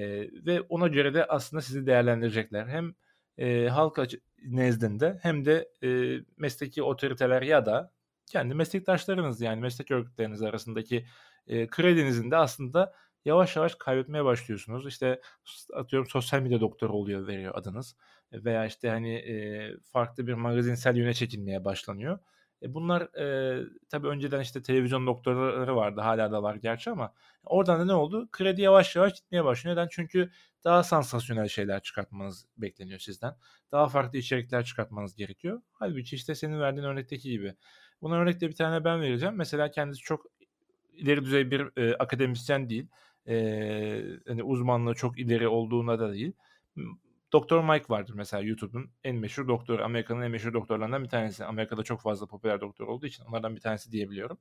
ve 0.46 0.60
ona 0.60 0.88
göre 0.88 1.14
de 1.14 1.24
aslında 1.26 1.62
sizi 1.62 1.86
değerlendirecekler. 1.86 2.66
Hem 2.68 2.94
e, 3.38 3.68
halk 3.68 3.98
nezdinde 4.44 5.18
hem 5.22 5.44
de 5.44 5.68
e, 5.82 5.88
mesleki 6.36 6.82
otoriteler 6.82 7.42
ya 7.42 7.66
da 7.66 7.92
kendi 8.26 8.54
meslektaşlarınız 8.54 9.40
yani 9.40 9.60
meslek 9.60 9.90
örgütleriniz 9.90 10.42
arasındaki 10.42 11.06
e, 11.46 11.66
kredinizin 11.66 12.30
de 12.30 12.36
aslında 12.36 12.92
yavaş 13.24 13.56
yavaş 13.56 13.74
kaybetmeye 13.74 14.24
başlıyorsunuz. 14.24 14.86
İşte 14.86 15.20
atıyorum 15.74 16.08
sosyal 16.08 16.42
medya 16.42 16.60
doktoru 16.60 16.92
oluyor 16.92 17.26
veriyor 17.26 17.54
adınız 17.54 17.96
veya 18.32 18.66
işte 18.66 18.88
hani 18.88 19.14
e, 19.14 19.76
farklı 19.92 20.26
bir 20.26 20.34
magazinsel 20.34 20.96
yöne 20.96 21.14
çekilmeye 21.14 21.64
başlanıyor. 21.64 22.18
E 22.62 22.74
bunlar 22.74 23.02
e, 23.02 23.58
tabii 23.88 24.08
önceden 24.08 24.40
işte 24.40 24.62
televizyon 24.62 25.06
doktorları 25.06 25.76
vardı 25.76 26.00
hala 26.00 26.32
da 26.32 26.42
var 26.42 26.54
gerçi 26.54 26.90
ama 26.90 27.12
oradan 27.44 27.80
da 27.80 27.84
ne 27.84 27.94
oldu? 27.94 28.28
Kredi 28.32 28.62
yavaş 28.62 28.96
yavaş 28.96 29.14
gitmeye 29.14 29.44
başlıyor. 29.44 29.76
Neden? 29.76 29.88
Çünkü 29.90 30.30
daha 30.64 30.82
sansasyonel 30.82 31.48
şeyler 31.48 31.82
çıkartmanız 31.82 32.46
bekleniyor 32.56 32.98
sizden. 32.98 33.36
Daha 33.72 33.88
farklı 33.88 34.18
içerikler 34.18 34.64
çıkartmanız 34.64 35.16
gerekiyor. 35.16 35.62
Halbuki 35.72 36.16
işte 36.16 36.34
senin 36.34 36.60
verdiğin 36.60 36.86
örnekteki 36.86 37.30
gibi 37.30 37.54
Buna 38.02 38.16
örnekte 38.16 38.48
bir 38.48 38.54
tane 38.54 38.84
ben 38.84 39.00
vereceğim. 39.00 39.34
Mesela 39.34 39.70
kendisi 39.70 40.00
çok 40.00 40.26
ileri 40.92 41.24
düzey 41.24 41.50
bir 41.50 41.68
e, 41.76 41.96
akademisyen 41.96 42.70
değil. 42.70 42.86
E, 43.28 43.34
hani 44.26 44.42
uzmanlığı 44.42 44.94
çok 44.94 45.18
ileri 45.18 45.48
olduğuna 45.48 45.98
da 45.98 46.12
değil. 46.12 46.32
Doktor 47.32 47.64
Mike 47.64 47.84
vardır 47.88 48.14
mesela 48.16 48.42
YouTube'un 48.42 48.90
en 49.04 49.16
meşhur 49.16 49.48
doktoru. 49.48 49.84
Amerika'nın 49.84 50.22
en 50.22 50.30
meşhur 50.30 50.52
doktorlarından 50.52 51.04
bir 51.04 51.08
tanesi. 51.08 51.44
Amerika'da 51.44 51.82
çok 51.82 52.00
fazla 52.00 52.26
popüler 52.26 52.60
doktor 52.60 52.86
olduğu 52.86 53.06
için 53.06 53.24
onlardan 53.24 53.56
bir 53.56 53.60
tanesi 53.60 53.92
diyebiliyorum. 53.92 54.38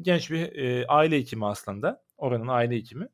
Genç 0.00 0.30
bir 0.30 0.56
e, 0.56 0.86
aile 0.86 1.16
hekimi 1.18 1.46
aslında. 1.46 2.02
Oranın 2.16 2.48
aile 2.48 2.76
hekimi. 2.76 3.08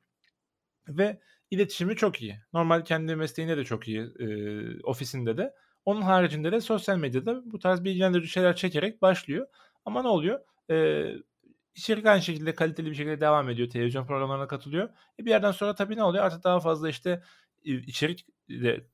Ve 0.89 1.21
iletişimi 1.51 1.97
çok 1.97 2.23
iyi. 2.23 2.41
Normal 2.53 2.85
kendi 2.85 3.17
mesleğinde 3.17 3.57
de 3.57 3.65
çok 3.65 3.89
iyi. 3.89 4.01
E, 4.01 4.27
ofisinde 4.83 5.37
de. 5.37 5.55
Onun 5.85 6.03
haricinde 6.03 6.53
de 6.53 6.61
sosyal 6.61 6.99
medyada 6.99 7.53
bu 7.53 7.59
tarz 7.59 7.85
bilgilendirici 7.85 8.29
şeyler 8.29 8.57
çekerek 8.57 9.03
başlıyor. 9.03 9.47
Ama 9.85 10.03
ne 10.03 10.09
oluyor? 10.09 10.41
E, 10.71 11.07
içerik 11.75 12.07
aynı 12.07 12.23
şekilde 12.23 12.55
kaliteli 12.55 12.91
bir 12.91 12.95
şekilde 12.95 13.21
devam 13.21 13.51
ediyor. 13.51 13.71
Televizyon 13.71 14.07
programlarına 14.07 14.47
katılıyor. 14.47 14.89
E 15.21 15.25
bir 15.25 15.31
yerden 15.31 15.53
sonra 15.53 15.75
tabii 15.75 15.97
ne 15.97 16.03
oluyor? 16.03 16.25
Artık 16.25 16.45
daha 16.45 16.61
fazla 16.61 16.89
işte 16.89 17.23
içerik 17.65 18.27
de 18.29 18.33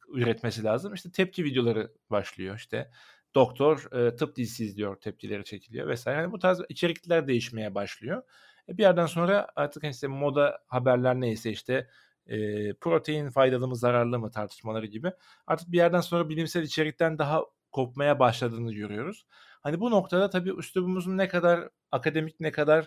üretmesi 0.08 0.64
lazım. 0.64 0.94
İşte 0.94 1.10
tepki 1.10 1.44
videoları 1.44 1.92
başlıyor. 2.10 2.56
İşte 2.56 2.90
doktor 3.34 3.92
e, 3.92 4.16
tıp 4.16 4.36
dizisi 4.36 4.64
izliyor, 4.64 4.96
tepkileri 4.96 5.44
çekiliyor 5.44 5.88
vesaire. 5.88 6.20
Yani 6.20 6.32
bu 6.32 6.38
tarz 6.38 6.60
içerikler 6.68 7.28
değişmeye 7.28 7.74
başlıyor. 7.74 8.22
E, 8.68 8.78
bir 8.78 8.82
yerden 8.82 9.06
sonra 9.06 9.48
artık 9.56 9.84
işte 9.84 10.06
moda 10.06 10.58
haberler 10.66 11.20
neyse 11.20 11.50
işte 11.50 11.88
e, 12.26 12.36
protein 12.74 13.30
faydalı 13.30 13.68
mı 13.68 13.76
zararlı 13.76 14.18
mı 14.18 14.30
tartışmaları 14.30 14.86
gibi 14.86 15.12
artık 15.46 15.72
bir 15.72 15.76
yerden 15.76 16.00
sonra 16.00 16.28
bilimsel 16.28 16.62
içerikten 16.62 17.18
daha 17.18 17.42
kopmaya 17.72 18.18
başladığını 18.18 18.72
görüyoruz. 18.72 19.26
Hani 19.60 19.80
bu 19.80 19.90
noktada 19.90 20.30
tabii 20.30 20.58
üslubumuzun 20.58 21.18
ne 21.18 21.28
kadar 21.28 21.68
akademik 21.92 22.40
ne 22.40 22.52
kadar 22.52 22.86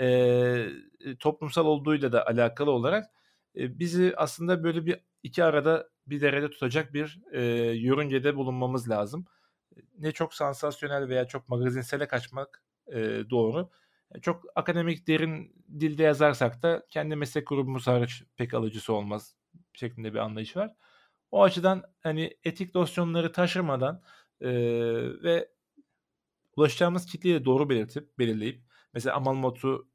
e, 0.00 0.68
toplumsal 1.20 1.66
olduğuyla 1.66 2.12
da 2.12 2.26
alakalı 2.26 2.70
olarak 2.70 3.06
e, 3.56 3.78
bizi 3.78 4.14
aslında 4.16 4.64
böyle 4.64 4.86
bir 4.86 5.00
iki 5.24 5.44
arada 5.44 5.88
bir 6.06 6.20
derede 6.20 6.50
tutacak 6.50 6.94
bir 6.94 7.20
e, 7.32 7.42
yörüngede 7.72 8.36
bulunmamız 8.36 8.90
lazım. 8.90 9.26
Ne 9.98 10.12
çok 10.12 10.34
sansasyonel 10.34 11.08
veya 11.08 11.26
çok 11.28 11.48
magazinsele 11.48 12.08
kaçmak 12.08 12.64
e, 12.86 13.00
doğru. 13.30 13.70
Çok 14.22 14.44
akademik 14.54 15.08
derin 15.08 15.64
dilde 15.80 16.02
yazarsak 16.02 16.62
da 16.62 16.86
kendi 16.90 17.16
meslek 17.16 17.46
grubumuz 17.46 17.86
hariç 17.86 18.22
pek 18.36 18.54
alıcısı 18.54 18.92
olmaz 18.92 19.36
şeklinde 19.72 20.14
bir 20.14 20.18
anlayış 20.18 20.56
var. 20.56 20.74
O 21.30 21.42
açıdan 21.42 21.82
hani 22.00 22.36
etik 22.44 22.74
dosyonları 22.74 23.32
taşırmadan 23.32 24.02
e, 24.40 24.50
ve 25.22 25.48
ulaşacağımız 26.56 27.06
kitleyi 27.06 27.34
de 27.34 27.44
doğru 27.44 27.70
belirtip 27.70 28.18
belirleyip 28.18 28.62
mesela 28.94 29.16
Amal 29.16 29.34
Motu 29.34 29.88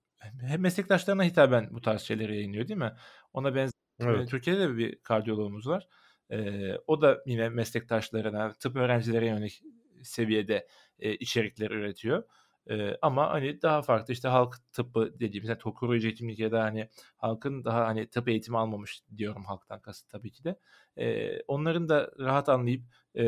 meslektaşlarına 0.57 1.23
hitaben 1.23 1.69
bu 1.71 1.81
tarz 1.81 2.01
şeyleri 2.01 2.35
yayınlıyor 2.35 2.67
değil 2.67 2.79
mi? 2.79 2.93
Ona 3.33 3.55
benzer 3.55 3.88
evet. 3.99 4.29
Türkiye'de 4.29 4.69
de 4.69 4.77
bir 4.77 4.95
kardiyologumuz 4.95 5.67
var. 5.67 5.87
Ee, 6.31 6.75
o 6.87 7.01
da 7.01 7.23
yine 7.25 7.49
meslektaşlarına, 7.49 8.53
tıp 8.53 8.75
öğrencilere 8.75 9.27
yönelik 9.27 9.63
seviyede 10.03 10.67
e, 10.99 11.15
içerikler 11.15 11.71
üretiyor. 11.71 12.23
E, 12.69 12.97
ama 13.01 13.29
hani 13.29 13.61
daha 13.61 13.81
farklı 13.81 14.13
işte 14.13 14.27
halk 14.27 14.55
tıbbı 14.71 15.19
dediğimiz 15.19 15.49
yani 15.49 15.59
koruyucu 15.59 16.07
hekimlik 16.07 16.39
ya 16.39 16.51
da 16.51 16.63
hani 16.63 16.89
halkın 17.17 17.65
daha 17.65 17.85
hani 17.87 18.07
tıp 18.09 18.27
eğitimi 18.27 18.57
almamış 18.57 19.01
diyorum 19.17 19.43
halktan 19.45 19.81
kasıt 19.81 20.09
tabii 20.09 20.31
ki 20.31 20.43
de. 20.43 20.59
E, 20.97 21.39
onların 21.41 21.89
da 21.89 22.11
rahat 22.19 22.49
anlayıp 22.49 22.83
e, 23.15 23.25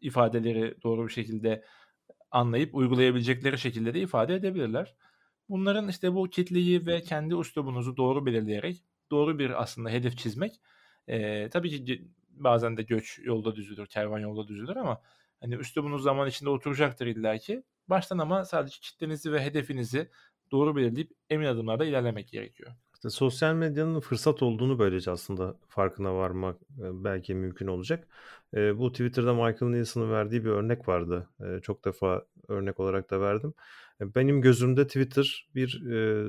ifadeleri 0.00 0.82
doğru 0.82 1.06
bir 1.06 1.12
şekilde 1.12 1.64
anlayıp 2.30 2.74
uygulayabilecekleri 2.74 3.58
şekilde 3.58 3.94
de 3.94 4.00
ifade 4.00 4.34
edebilirler. 4.34 4.94
Bunların 5.48 5.88
işte 5.88 6.14
bu 6.14 6.30
kitleyi 6.30 6.86
ve 6.86 7.02
kendi 7.02 7.34
üslubunuzu 7.34 7.96
doğru 7.96 8.26
belirleyerek 8.26 8.84
doğru 9.10 9.38
bir 9.38 9.62
aslında 9.62 9.90
hedef 9.90 10.18
çizmek 10.18 10.60
e, 11.08 11.48
tabii 11.50 11.84
ki 11.84 12.08
bazen 12.30 12.76
de 12.76 12.82
göç 12.82 13.20
yolda 13.24 13.56
düzülür, 13.56 13.86
kervan 13.86 14.18
yolda 14.18 14.48
düzülür 14.48 14.76
ama 14.76 15.00
hani 15.40 15.54
üslubunuz 15.54 16.02
zaman 16.02 16.28
içinde 16.28 16.50
oturacaktır 16.50 17.06
illaki. 17.06 17.62
Baştan 17.88 18.18
ama 18.18 18.44
sadece 18.44 18.76
kitlenizi 18.80 19.32
ve 19.32 19.42
hedefinizi 19.42 20.10
doğru 20.52 20.76
belirleyip 20.76 21.10
emin 21.30 21.46
adımlarla 21.46 21.84
ilerlemek 21.84 22.28
gerekiyor. 22.28 22.70
İşte 22.94 23.10
sosyal 23.10 23.54
medyanın 23.54 24.00
fırsat 24.00 24.42
olduğunu 24.42 24.78
böylece 24.78 25.10
aslında 25.10 25.56
farkına 25.68 26.14
varmak 26.14 26.56
belki 26.78 27.34
mümkün 27.34 27.66
olacak. 27.66 28.08
bu 28.54 28.92
Twitter'da 28.92 29.34
Michael 29.34 29.70
Nielsen'ın 29.70 30.10
verdiği 30.10 30.44
bir 30.44 30.50
örnek 30.50 30.88
vardı. 30.88 31.28
çok 31.62 31.84
defa 31.84 32.24
örnek 32.48 32.80
olarak 32.80 33.10
da 33.10 33.20
verdim. 33.20 33.54
benim 34.00 34.40
gözümde 34.40 34.86
Twitter 34.86 35.48
bir 35.54 35.82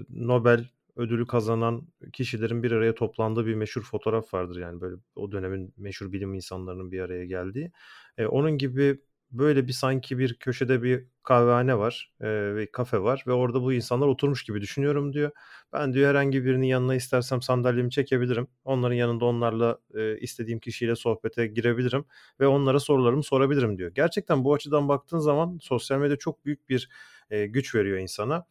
Nobel 0.09 0.65
ödülü 1.01 1.27
kazanan 1.27 1.87
kişilerin 2.13 2.63
bir 2.63 2.71
araya 2.71 2.95
toplandığı 2.95 3.45
bir 3.45 3.55
meşhur 3.55 3.81
fotoğraf 3.83 4.33
vardır. 4.33 4.59
Yani 4.59 4.81
böyle 4.81 4.95
o 5.15 5.31
dönemin 5.31 5.73
meşhur 5.77 6.11
bilim 6.11 6.33
insanlarının 6.33 6.91
bir 6.91 6.99
araya 7.01 7.25
geldiği. 7.25 7.71
onun 8.29 8.57
gibi 8.57 9.01
böyle 9.31 9.67
bir 9.67 9.73
sanki 9.73 10.17
bir 10.19 10.33
köşede 10.33 10.83
bir 10.83 11.05
kahvehane 11.23 11.77
var 11.77 12.13
e, 12.21 12.27
ve 12.55 12.71
kafe 12.71 12.99
var 13.01 13.23
ve 13.27 13.31
orada 13.31 13.61
bu 13.61 13.73
insanlar 13.73 14.07
oturmuş 14.07 14.43
gibi 14.43 14.61
düşünüyorum 14.61 15.13
diyor. 15.13 15.31
Ben 15.73 15.93
diyor 15.93 16.09
herhangi 16.09 16.45
birinin 16.45 16.67
yanına 16.67 16.95
istersem 16.95 17.41
sandalyemi 17.41 17.91
çekebilirim. 17.91 18.47
Onların 18.65 18.95
yanında 18.95 19.25
onlarla 19.25 19.77
e, 19.95 20.17
istediğim 20.19 20.59
kişiyle 20.59 20.95
sohbete 20.95 21.47
girebilirim 21.47 22.05
ve 22.39 22.47
onlara 22.47 22.79
sorularımı 22.79 23.23
sorabilirim 23.23 23.77
diyor. 23.77 23.91
Gerçekten 23.95 24.43
bu 24.43 24.53
açıdan 24.53 24.89
baktığın 24.89 25.19
zaman 25.19 25.59
sosyal 25.61 25.99
medya 25.99 26.15
çok 26.17 26.45
büyük 26.45 26.69
bir 26.69 26.89
e, 27.29 27.45
güç 27.45 27.75
veriyor 27.75 27.97
insana. 27.97 28.45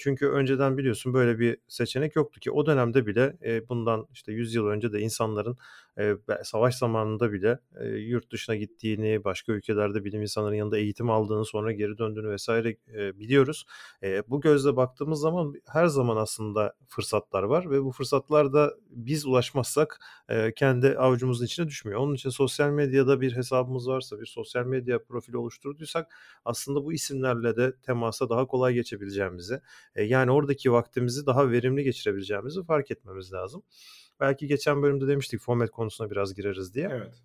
Çünkü 0.00 0.28
önceden 0.28 0.78
biliyorsun 0.78 1.14
böyle 1.14 1.38
bir 1.38 1.58
seçenek 1.68 2.16
yoktu 2.16 2.40
ki. 2.40 2.50
O 2.50 2.66
dönemde 2.66 3.06
bile 3.06 3.36
bundan 3.68 4.06
işte 4.12 4.32
100 4.32 4.54
yıl 4.54 4.66
önce 4.66 4.92
de 4.92 5.00
insanların 5.00 5.56
e, 5.98 6.14
savaş 6.42 6.74
zamanında 6.74 7.32
bile 7.32 7.58
e, 7.80 7.86
yurt 7.88 8.32
dışına 8.32 8.56
gittiğini, 8.56 9.24
başka 9.24 9.52
ülkelerde 9.52 10.04
bilim 10.04 10.22
insanların 10.22 10.54
yanında 10.54 10.78
eğitim 10.78 11.10
aldığını, 11.10 11.44
sonra 11.44 11.72
geri 11.72 11.98
döndüğünü 11.98 12.30
vesaire 12.30 12.76
e, 12.94 13.18
biliyoruz. 13.18 13.64
E, 14.02 14.22
bu 14.28 14.40
gözle 14.40 14.76
baktığımız 14.76 15.20
zaman 15.20 15.54
her 15.68 15.86
zaman 15.86 16.16
aslında 16.16 16.74
fırsatlar 16.88 17.42
var 17.42 17.70
ve 17.70 17.82
bu 17.84 17.92
fırsatlar 17.92 18.52
da 18.52 18.74
biz 18.90 19.26
ulaşmazsak 19.26 20.00
e, 20.28 20.52
kendi 20.54 20.98
avucumuzun 20.98 21.44
içine 21.44 21.68
düşmüyor. 21.68 22.00
Onun 22.00 22.14
için 22.14 22.30
sosyal 22.30 22.70
medyada 22.70 23.20
bir 23.20 23.36
hesabımız 23.36 23.88
varsa, 23.88 24.20
bir 24.20 24.26
sosyal 24.26 24.66
medya 24.66 25.04
profili 25.04 25.36
oluşturduysak 25.36 26.16
aslında 26.44 26.84
bu 26.84 26.92
isimlerle 26.92 27.56
de 27.56 27.72
temasa 27.82 28.28
daha 28.28 28.46
kolay 28.46 28.74
geçebileceğimizi, 28.74 29.60
e, 29.94 30.02
yani 30.04 30.30
oradaki 30.30 30.72
vaktimizi 30.72 31.26
daha 31.26 31.50
verimli 31.50 31.84
geçirebileceğimizi 31.84 32.64
fark 32.64 32.90
etmemiz 32.90 33.32
lazım. 33.32 33.62
Belki 34.20 34.46
geçen 34.46 34.82
bölümde 34.82 35.08
demiştik 35.08 35.40
format 35.40 35.70
konusuna 35.70 36.10
biraz 36.10 36.34
gireriz 36.34 36.74
diye. 36.74 36.88
Evet. 36.92 37.22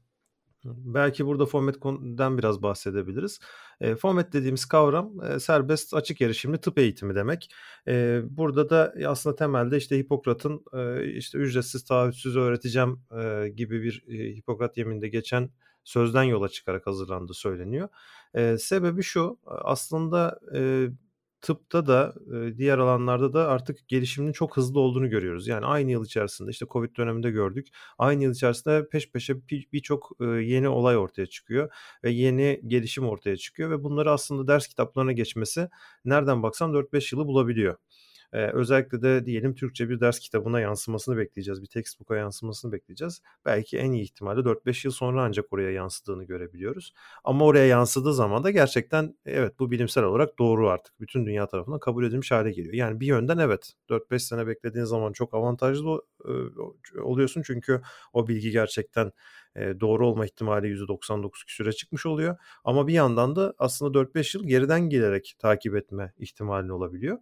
Belki 0.66 1.26
burada 1.26 1.46
format'den 1.46 2.38
biraz 2.38 2.62
bahsedebiliriz. 2.64 3.40
E, 3.82 3.96
format 3.96 4.34
dediğimiz 4.34 4.66
kavram 4.66 5.24
e, 5.24 5.40
serbest 5.40 5.94
açık 5.94 6.22
erişimli 6.22 6.58
tıp 6.58 6.78
eğitimi 6.78 7.16
demek. 7.16 7.50
E, 7.88 8.22
burada 8.30 8.70
da 8.70 8.94
aslında 9.08 9.36
temelde 9.36 9.78
işte 9.78 9.98
Hipokrat'ın 9.98 10.64
e, 10.74 11.06
işte 11.12 11.38
ücretsiz 11.38 11.84
taahhütsüz 11.84 12.38
öğreteceğim 12.38 13.02
e, 13.22 13.50
gibi 13.50 13.84
bir 13.84 14.04
e, 14.08 14.36
Hipokrat 14.36 14.78
yemininde 14.78 15.10
geçen 15.10 15.50
sözden 15.84 16.24
yola 16.24 16.50
çıkarak 16.50 16.88
hazırlandığı 16.88 17.34
söyleniyor. 17.34 17.90
E, 18.34 18.58
sebebi 18.58 19.04
şu 19.04 19.40
aslında 19.46 20.40
e, 20.56 20.88
tıpta 21.42 21.88
da 21.88 22.14
diğer 22.58 22.78
alanlarda 22.78 23.34
da 23.34 23.48
artık 23.48 23.88
gelişimin 23.88 24.32
çok 24.32 24.58
hızlı 24.58 24.80
olduğunu 24.80 25.10
görüyoruz. 25.10 25.48
Yani 25.48 25.66
aynı 25.66 25.92
yıl 25.92 26.06
içerisinde 26.06 26.52
işte 26.52 26.66
Covid 26.70 26.98
döneminde 26.98 27.32
gördük. 27.32 27.68
Aynı 27.98 28.24
yıl 28.24 28.34
içerisinde 28.34 28.90
peş 28.90 29.12
peşe 29.12 29.36
birçok 29.50 30.12
yeni 30.22 30.70
olay 30.70 30.98
ortaya 30.98 31.26
çıkıyor 31.26 31.74
ve 32.04 32.12
yeni 32.12 32.62
gelişim 32.68 33.10
ortaya 33.10 33.38
çıkıyor 33.38 33.72
ve 33.72 33.84
bunları 33.84 34.12
aslında 34.12 34.48
ders 34.48 34.68
kitaplarına 34.68 35.12
geçmesi 35.12 35.70
nereden 36.06 36.44
baksan 36.44 36.74
4-5 36.74 37.16
yılı 37.16 37.28
bulabiliyor. 37.28 37.76
Ee, 38.34 38.48
özellikle 38.52 39.02
de 39.02 39.26
diyelim 39.26 39.56
Türkçe 39.56 39.90
bir 39.90 40.00
ders 40.00 40.20
kitabına 40.20 40.60
yansımasını 40.60 41.18
bekleyeceğiz. 41.18 41.62
Bir 41.62 41.68
textbook'a 41.68 42.16
yansımasını 42.16 42.72
bekleyeceğiz. 42.72 43.22
Belki 43.46 43.78
en 43.78 43.92
iyi 43.92 44.04
ihtimalle 44.04 44.46
4-5 44.46 44.86
yıl 44.86 44.92
sonra 44.92 45.24
ancak 45.24 45.54
oraya 45.54 45.72
yansıdığını 45.72 46.24
görebiliyoruz. 46.24 46.94
Ama 47.24 47.46
oraya 47.46 47.66
yansıdığı 47.66 48.14
zaman 48.14 48.44
da 48.44 48.52
gerçekten 48.52 49.16
evet 49.26 49.60
bu 49.60 49.72
bilimsel 49.72 50.04
olarak 50.04 50.40
doğru 50.40 50.70
artık. 50.70 51.00
Bütün 51.00 51.26
dünya 51.26 51.48
tarafından 51.48 51.80
kabul 51.80 52.06
edilmiş 52.06 52.32
hale 52.32 52.52
geliyor. 52.52 52.74
Yani 52.74 53.00
bir 53.00 53.08
yönden 53.08 53.38
evet 53.38 53.74
4-5 53.90 54.24
sene 54.24 54.48
beklediğin 54.48 54.86
zaman 54.86 55.14
çok 55.14 55.34
avantajlı 55.34 56.02
oluyorsun. 57.02 57.42
Çünkü 57.42 57.82
o 58.14 58.28
bilgi 58.28 58.52
gerçekten 58.52 59.12
doğru 59.80 60.08
olma 60.08 60.26
ihtimali 60.26 60.68
%99 60.68 61.46
küsüre 61.48 61.72
çıkmış 61.72 62.06
oluyor. 62.06 62.38
Ama 62.64 62.88
bir 62.88 62.94
yandan 62.94 63.36
da 63.36 63.54
aslında 63.58 64.00
4-5 64.00 64.38
yıl 64.38 64.48
geriden 64.48 64.82
gelerek 64.82 65.36
takip 65.40 65.76
etme 65.76 66.14
ihtimali 66.18 66.72
olabiliyor 66.74 67.18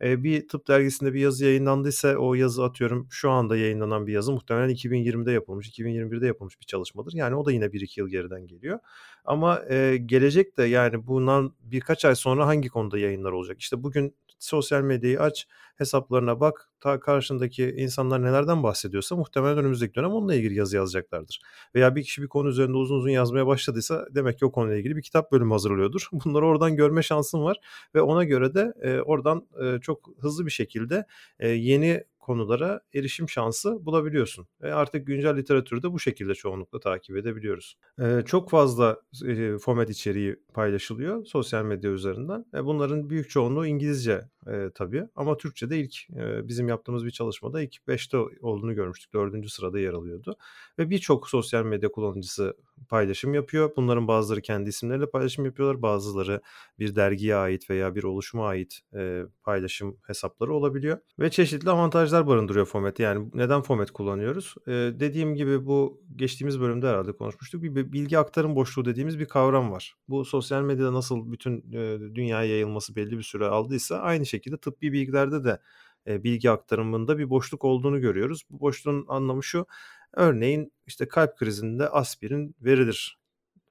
bir 0.00 0.48
tıp 0.48 0.68
dergisinde 0.68 1.14
bir 1.14 1.20
yazı 1.20 1.44
yayınlandıysa 1.44 2.16
o 2.16 2.34
yazı 2.34 2.64
atıyorum 2.64 3.06
şu 3.10 3.30
anda 3.30 3.56
yayınlanan 3.56 4.06
bir 4.06 4.12
yazı 4.12 4.32
muhtemelen 4.32 4.70
2020'de 4.70 5.32
yapılmış, 5.32 5.68
2021'de 5.68 6.26
yapılmış 6.26 6.60
bir 6.60 6.66
çalışmadır. 6.66 7.12
Yani 7.14 7.34
o 7.34 7.46
da 7.46 7.52
yine 7.52 7.64
1-2 7.64 8.00
yıl 8.00 8.08
geriden 8.08 8.46
geliyor. 8.46 8.78
Ama 9.24 9.62
e, 9.70 9.96
gelecek 10.06 10.58
de 10.58 10.62
yani 10.62 11.06
bundan 11.06 11.54
birkaç 11.60 12.04
ay 12.04 12.14
sonra 12.14 12.46
hangi 12.46 12.68
konuda 12.68 12.98
yayınlar 12.98 13.32
olacak? 13.32 13.60
İşte 13.60 13.82
bugün 13.82 14.14
Sosyal 14.38 14.82
medyayı 14.82 15.20
aç, 15.20 15.46
hesaplarına 15.76 16.40
bak. 16.40 16.70
Ta 16.80 17.00
karşındaki 17.00 17.74
insanlar 17.78 18.22
nelerden 18.22 18.62
bahsediyorsa 18.62 19.16
muhtemelen 19.16 19.58
önümüzdeki 19.58 19.94
dönem 19.94 20.10
onunla 20.10 20.34
ilgili 20.34 20.54
yazı 20.54 20.76
yazacaklardır. 20.76 21.40
Veya 21.74 21.96
bir 21.96 22.02
kişi 22.02 22.22
bir 22.22 22.28
konu 22.28 22.48
üzerinde 22.48 22.76
uzun 22.76 22.96
uzun 22.96 23.08
yazmaya 23.08 23.46
başladıysa 23.46 24.06
demek 24.14 24.38
ki 24.38 24.46
o 24.46 24.52
konuyla 24.52 24.76
ilgili 24.76 24.96
bir 24.96 25.02
kitap 25.02 25.32
bölümü 25.32 25.52
hazırlıyordur. 25.52 26.08
Bunları 26.24 26.46
oradan 26.46 26.76
görme 26.76 27.02
şansın 27.02 27.42
var 27.42 27.56
ve 27.94 28.02
ona 28.02 28.24
göre 28.24 28.54
de 28.54 28.72
e, 28.82 29.00
oradan 29.00 29.46
e, 29.62 29.80
çok 29.80 30.08
hızlı 30.20 30.46
bir 30.46 30.50
şekilde 30.50 31.04
e, 31.38 31.48
yeni 31.48 32.04
konulara 32.28 32.80
erişim 32.94 33.28
şansı 33.28 33.86
bulabiliyorsun. 33.86 34.46
Ve 34.62 34.74
artık 34.74 35.06
güncel 35.06 35.36
literatürü 35.36 35.82
de 35.82 35.92
bu 35.92 35.98
şekilde 35.98 36.34
çoğunlukla 36.34 36.80
takip 36.80 37.16
edebiliyoruz. 37.16 37.76
Ee, 38.00 38.22
çok 38.26 38.50
fazla 38.50 38.96
e, 39.26 39.58
format 39.58 39.90
içeriği 39.90 40.36
paylaşılıyor 40.54 41.24
sosyal 41.24 41.64
medya 41.64 41.90
üzerinden. 41.90 42.44
E, 42.54 42.64
bunların 42.64 43.10
büyük 43.10 43.30
çoğunluğu 43.30 43.66
İngilizce 43.66 44.28
e, 44.52 44.70
tabii 44.74 45.04
ama 45.16 45.36
Türkçe'de 45.36 45.80
ilk 45.80 46.10
e, 46.10 46.48
bizim 46.48 46.68
yaptığımız 46.68 47.04
bir 47.04 47.10
çalışmada 47.10 47.62
ilk 47.62 47.76
5'te 47.88 48.18
olduğunu 48.40 48.74
görmüştük. 48.74 49.12
4. 49.12 49.50
sırada 49.50 49.78
yer 49.78 49.92
alıyordu. 49.92 50.36
Ve 50.78 50.90
birçok 50.90 51.28
sosyal 51.28 51.64
medya 51.64 51.92
kullanıcısı 51.92 52.56
paylaşım 52.88 53.34
yapıyor. 53.34 53.70
Bunların 53.76 54.08
bazıları 54.08 54.42
kendi 54.42 54.68
isimleriyle 54.68 55.10
paylaşım 55.10 55.44
yapıyorlar. 55.44 55.82
Bazıları 55.82 56.40
bir 56.78 56.96
dergiye 56.96 57.34
ait 57.36 57.70
veya 57.70 57.94
bir 57.94 58.04
oluşuma 58.04 58.48
ait 58.48 58.80
e, 58.94 59.22
paylaşım 59.42 59.96
hesapları 60.06 60.54
olabiliyor. 60.54 60.98
Ve 61.18 61.30
çeşitli 61.30 61.70
avantajlar 61.70 62.26
barındırıyor 62.26 62.66
Fomet. 62.66 62.98
Yani 62.98 63.30
neden 63.34 63.62
Fomet 63.62 63.90
kullanıyoruz? 63.90 64.54
E, 64.66 64.72
dediğim 64.72 65.34
gibi 65.34 65.66
bu 65.66 66.02
geçtiğimiz 66.16 66.60
bölümde 66.60 66.88
herhalde 66.88 67.12
konuşmuştuk. 67.12 67.62
Bir 67.62 67.92
bilgi 67.92 68.18
aktarım 68.18 68.56
boşluğu 68.56 68.84
dediğimiz 68.84 69.18
bir 69.18 69.26
kavram 69.26 69.70
var. 69.72 69.94
Bu 70.08 70.24
sosyal 70.24 70.62
medyada 70.62 70.92
nasıl 70.92 71.32
bütün 71.32 71.72
e, 71.72 71.98
dünyaya 72.14 72.50
yayılması 72.50 72.96
belli 72.96 73.18
bir 73.18 73.22
süre 73.22 73.46
aldıysa 73.46 73.98
aynı 73.98 74.26
şekilde 74.26 74.37
tıbbi 74.40 74.92
bilgilerde 74.92 75.44
de 75.44 75.60
e, 76.06 76.24
bilgi 76.24 76.50
aktarımında 76.50 77.18
bir 77.18 77.30
boşluk 77.30 77.64
olduğunu 77.64 78.00
görüyoruz. 78.00 78.42
Bu 78.50 78.60
boşluğun 78.60 79.04
anlamı 79.08 79.44
şu. 79.44 79.66
Örneğin 80.12 80.72
işte 80.86 81.08
kalp 81.08 81.36
krizinde 81.36 81.88
aspirin 81.88 82.56
verilir 82.60 83.18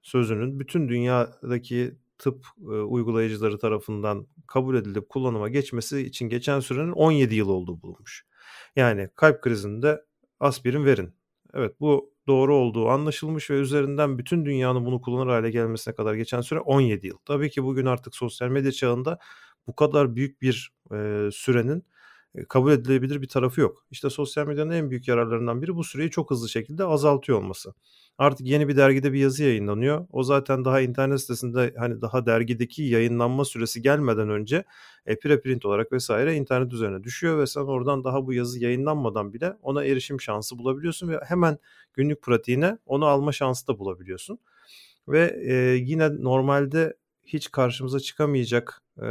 sözünün 0.02 0.60
bütün 0.60 0.90
dünyadaki 0.90 1.96
tıp 2.18 2.46
e, 2.62 2.64
uygulayıcıları 2.64 3.60
tarafından 3.60 4.28
kabul 4.48 4.76
edilip 4.76 5.10
kullanıma 5.10 5.50
geçmesi 5.50 6.00
için 6.02 6.30
geçen 6.30 6.60
sürenin 6.60 6.92
17 6.92 7.36
yıl 7.36 7.50
olduğu 7.50 7.82
bulunmuş. 7.82 8.26
Yani 8.76 9.10
kalp 9.16 9.42
krizinde 9.42 10.06
aspirin 10.40 10.86
verin. 10.86 11.14
Evet 11.54 11.80
bu 11.80 12.14
doğru 12.28 12.56
olduğu 12.56 12.90
anlaşılmış 12.90 13.50
ve 13.50 13.56
üzerinden 13.56 14.18
bütün 14.18 14.46
dünyanın 14.46 14.86
bunu 14.86 15.02
kullanır 15.02 15.32
hale 15.32 15.52
gelmesine 15.52 15.96
kadar 15.96 16.14
geçen 16.14 16.42
süre 16.42 16.60
17 16.60 17.08
yıl. 17.08 17.18
Tabii 17.26 17.50
ki 17.50 17.64
bugün 17.64 17.86
artık 17.86 18.16
sosyal 18.16 18.50
medya 18.50 18.72
çağında 18.72 19.20
bu 19.68 19.76
kadar 19.76 20.16
büyük 20.16 20.42
bir 20.42 20.72
e, 20.94 21.30
sürenin 21.32 21.84
kabul 22.50 22.72
edilebilir 22.72 23.22
bir 23.22 23.28
tarafı 23.28 23.62
yok. 23.62 23.86
İşte 23.92 24.10
sosyal 24.10 24.48
medyanın 24.48 24.72
en 24.72 24.90
büyük 24.90 25.08
yararlarından 25.08 25.62
biri 25.62 25.76
bu 25.76 25.84
süreyi 25.84 26.10
çok 26.10 26.32
hızlı 26.32 26.50
şekilde 26.50 26.84
azaltıyor 26.84 27.38
olması. 27.38 27.74
Artık 28.18 28.48
yeni 28.48 28.68
bir 28.68 28.78
dergide 28.78 29.14
bir 29.14 29.20
yazı 29.20 29.44
yayınlanıyor. 29.44 30.08
O 30.12 30.24
zaten 30.24 30.66
daha 30.66 30.82
internet 30.82 31.22
sitesinde 31.22 31.74
hani 31.78 32.02
daha 32.02 32.26
dergideki 32.26 32.84
yayınlanma 32.84 33.46
süresi 33.46 33.82
gelmeden 33.82 34.30
önce 34.30 34.64
e, 35.06 35.20
preprint 35.20 35.66
olarak 35.66 35.92
vesaire 35.92 36.36
internet 36.36 36.74
üzerine 36.74 37.04
düşüyor 37.04 37.40
ve 37.40 37.48
sen 37.48 37.62
oradan 37.62 38.04
daha 38.04 38.26
bu 38.26 38.34
yazı 38.34 38.60
yayınlanmadan 38.60 39.34
bile 39.34 39.54
ona 39.62 39.84
erişim 39.84 40.22
şansı 40.22 40.58
bulabiliyorsun 40.58 41.10
ve 41.10 41.20
hemen 41.28 41.58
günlük 41.94 42.22
pratiğine 42.22 42.78
onu 42.86 43.06
alma 43.06 43.32
şansı 43.32 43.68
da 43.68 43.80
bulabiliyorsun. 43.80 44.40
Ve 45.08 45.42
e, 45.46 45.54
yine 45.76 46.24
normalde 46.24 46.98
hiç 47.26 47.52
karşımıza 47.52 48.00
çıkamayacak 48.00 48.82
e, 49.02 49.08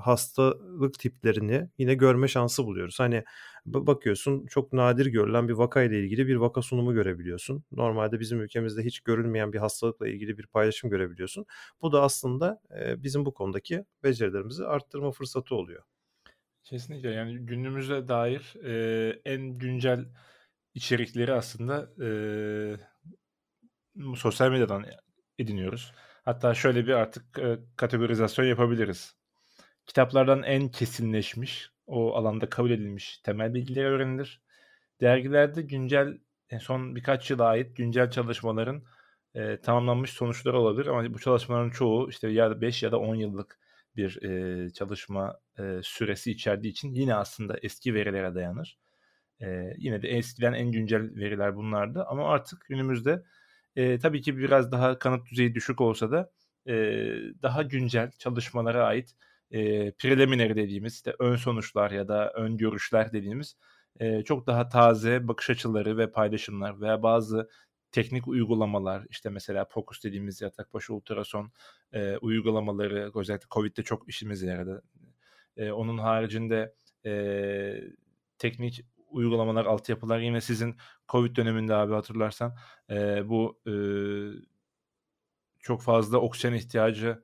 hastalık 0.00 0.98
tiplerini 0.98 1.68
yine 1.78 1.94
görme 1.94 2.28
şansı 2.28 2.64
buluyoruz. 2.66 3.00
Hani 3.00 3.24
bakıyorsun 3.66 4.46
çok 4.46 4.72
nadir 4.72 5.06
görülen 5.06 5.48
bir 5.48 5.52
vaka 5.52 5.82
ile 5.82 6.00
ilgili 6.00 6.26
bir 6.26 6.36
vaka 6.36 6.62
sunumu 6.62 6.94
görebiliyorsun. 6.94 7.64
Normalde 7.72 8.20
bizim 8.20 8.40
ülkemizde 8.40 8.84
hiç 8.84 9.00
görülmeyen 9.00 9.52
bir 9.52 9.58
hastalıkla 9.58 10.08
ilgili 10.08 10.38
bir 10.38 10.46
paylaşım 10.46 10.90
görebiliyorsun. 10.90 11.46
Bu 11.82 11.92
da 11.92 12.02
aslında 12.02 12.60
e, 12.80 13.02
bizim 13.02 13.26
bu 13.26 13.34
konudaki 13.34 13.84
becerilerimizi 14.02 14.64
arttırma 14.64 15.10
fırsatı 15.10 15.54
oluyor. 15.54 15.82
Kesinlikle 16.62 17.10
yani 17.10 17.38
günümüze 17.38 18.08
dair 18.08 18.54
e, 18.64 19.20
en 19.24 19.58
güncel 19.58 20.08
içerikleri 20.74 21.32
aslında 21.32 21.90
e, 22.04 22.08
sosyal 24.16 24.50
medyadan 24.50 24.84
ediniyoruz. 25.38 25.92
Hatta 26.24 26.54
şöyle 26.54 26.86
bir 26.86 26.92
artık 26.92 27.38
e, 27.38 27.58
kategorizasyon 27.76 28.46
yapabiliriz. 28.46 29.19
Kitaplardan 29.86 30.42
en 30.42 30.68
kesinleşmiş, 30.68 31.70
o 31.86 32.14
alanda 32.14 32.48
kabul 32.50 32.70
edilmiş 32.70 33.18
temel 33.18 33.54
bilgiler 33.54 33.84
öğrenilir. 33.84 34.42
Dergilerde 35.00 35.62
güncel, 35.62 36.18
son 36.60 36.96
birkaç 36.96 37.30
yıla 37.30 37.44
ait 37.44 37.76
güncel 37.76 38.10
çalışmaların 38.10 38.82
e, 39.34 39.60
tamamlanmış 39.60 40.10
sonuçları 40.10 40.58
olabilir. 40.60 40.86
Ama 40.86 41.14
bu 41.14 41.18
çalışmaların 41.18 41.70
çoğu 41.70 42.10
işte 42.10 42.28
ya 42.28 42.60
5 42.60 42.82
ya 42.82 42.92
da 42.92 42.98
10 43.00 43.14
yıllık 43.14 43.58
bir 43.96 44.22
e, 44.22 44.70
çalışma 44.70 45.40
e, 45.58 45.80
süresi 45.82 46.30
içerdiği 46.30 46.72
için 46.72 46.94
yine 46.94 47.14
aslında 47.14 47.58
eski 47.62 47.94
verilere 47.94 48.34
dayanır. 48.34 48.78
E, 49.42 49.74
yine 49.78 50.02
de 50.02 50.08
eskiden 50.08 50.52
en 50.52 50.72
güncel 50.72 51.16
veriler 51.16 51.56
bunlardı. 51.56 52.04
Ama 52.04 52.28
artık 52.28 52.64
günümüzde 52.68 53.22
e, 53.76 53.98
tabii 53.98 54.22
ki 54.22 54.38
biraz 54.38 54.72
daha 54.72 54.98
kanıt 54.98 55.30
düzeyi 55.30 55.54
düşük 55.54 55.80
olsa 55.80 56.10
da 56.10 56.30
e, 56.66 56.74
daha 57.42 57.62
güncel 57.62 58.10
çalışmalara 58.18 58.86
ait 58.86 59.14
e, 59.50 59.92
preliminary 59.92 60.56
dediğimiz 60.56 60.94
işte 60.94 61.14
ön 61.18 61.36
sonuçlar 61.36 61.90
ya 61.90 62.08
da 62.08 62.32
ön 62.32 62.56
görüşler 62.56 63.12
dediğimiz 63.12 63.56
e, 64.00 64.22
çok 64.24 64.46
daha 64.46 64.68
taze 64.68 65.28
bakış 65.28 65.50
açıları 65.50 65.98
ve 65.98 66.12
paylaşımlar 66.12 66.80
veya 66.80 67.02
bazı 67.02 67.48
teknik 67.92 68.28
uygulamalar 68.28 69.06
işte 69.10 69.30
mesela 69.30 69.68
POCUS 69.68 70.04
dediğimiz 70.04 70.40
yatak 70.40 70.74
başı 70.74 70.94
ultrason 70.94 71.52
e, 71.92 72.16
uygulamaları 72.16 73.10
özellikle 73.14 73.46
COVID'de 73.50 73.82
çok 73.82 74.08
işimize 74.08 74.46
yaradı. 74.46 74.82
E, 75.56 75.70
onun 75.72 75.98
haricinde 75.98 76.74
e, 77.06 77.12
teknik 78.38 78.84
uygulamalar, 79.10 79.66
altyapılar 79.66 80.18
yine 80.18 80.40
sizin 80.40 80.76
Covid 81.08 81.36
döneminde 81.36 81.74
abi 81.74 81.94
hatırlarsan 81.94 82.56
e, 82.90 83.28
bu 83.28 83.60
e, 83.66 83.72
çok 85.58 85.82
fazla 85.82 86.18
oksijen 86.18 86.54
ihtiyacı 86.54 87.22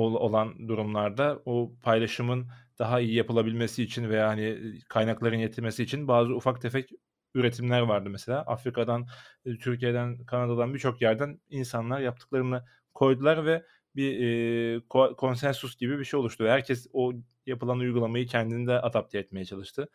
olan 0.00 0.68
durumlarda 0.68 1.42
o 1.44 1.72
paylaşımın 1.82 2.46
daha 2.78 3.00
iyi 3.00 3.14
yapılabilmesi 3.14 3.82
için 3.82 4.08
veya 4.10 4.28
hani 4.28 4.58
kaynakların 4.88 5.36
yetirmesi 5.36 5.82
için 5.82 6.08
bazı 6.08 6.34
ufak 6.34 6.60
tefek 6.60 6.90
üretimler 7.34 7.80
vardı 7.80 8.10
mesela. 8.10 8.42
Afrika'dan, 8.42 9.06
Türkiye'den, 9.60 10.24
Kanada'dan 10.24 10.74
birçok 10.74 11.02
yerden 11.02 11.40
insanlar 11.50 12.00
yaptıklarını 12.00 12.64
koydular 12.94 13.46
ve 13.46 13.64
bir 13.96 14.20
e, 14.76 14.80
konsensus 15.16 15.76
gibi 15.76 15.98
bir 15.98 16.04
şey 16.04 16.20
oluştu. 16.20 16.46
Herkes 16.48 16.86
o 16.92 17.12
yapılan 17.48 17.78
uygulamayı 17.78 18.26
kendinde 18.26 18.80
adapte 18.80 19.18
etmeye 19.18 19.44
çalıştı 19.44 19.88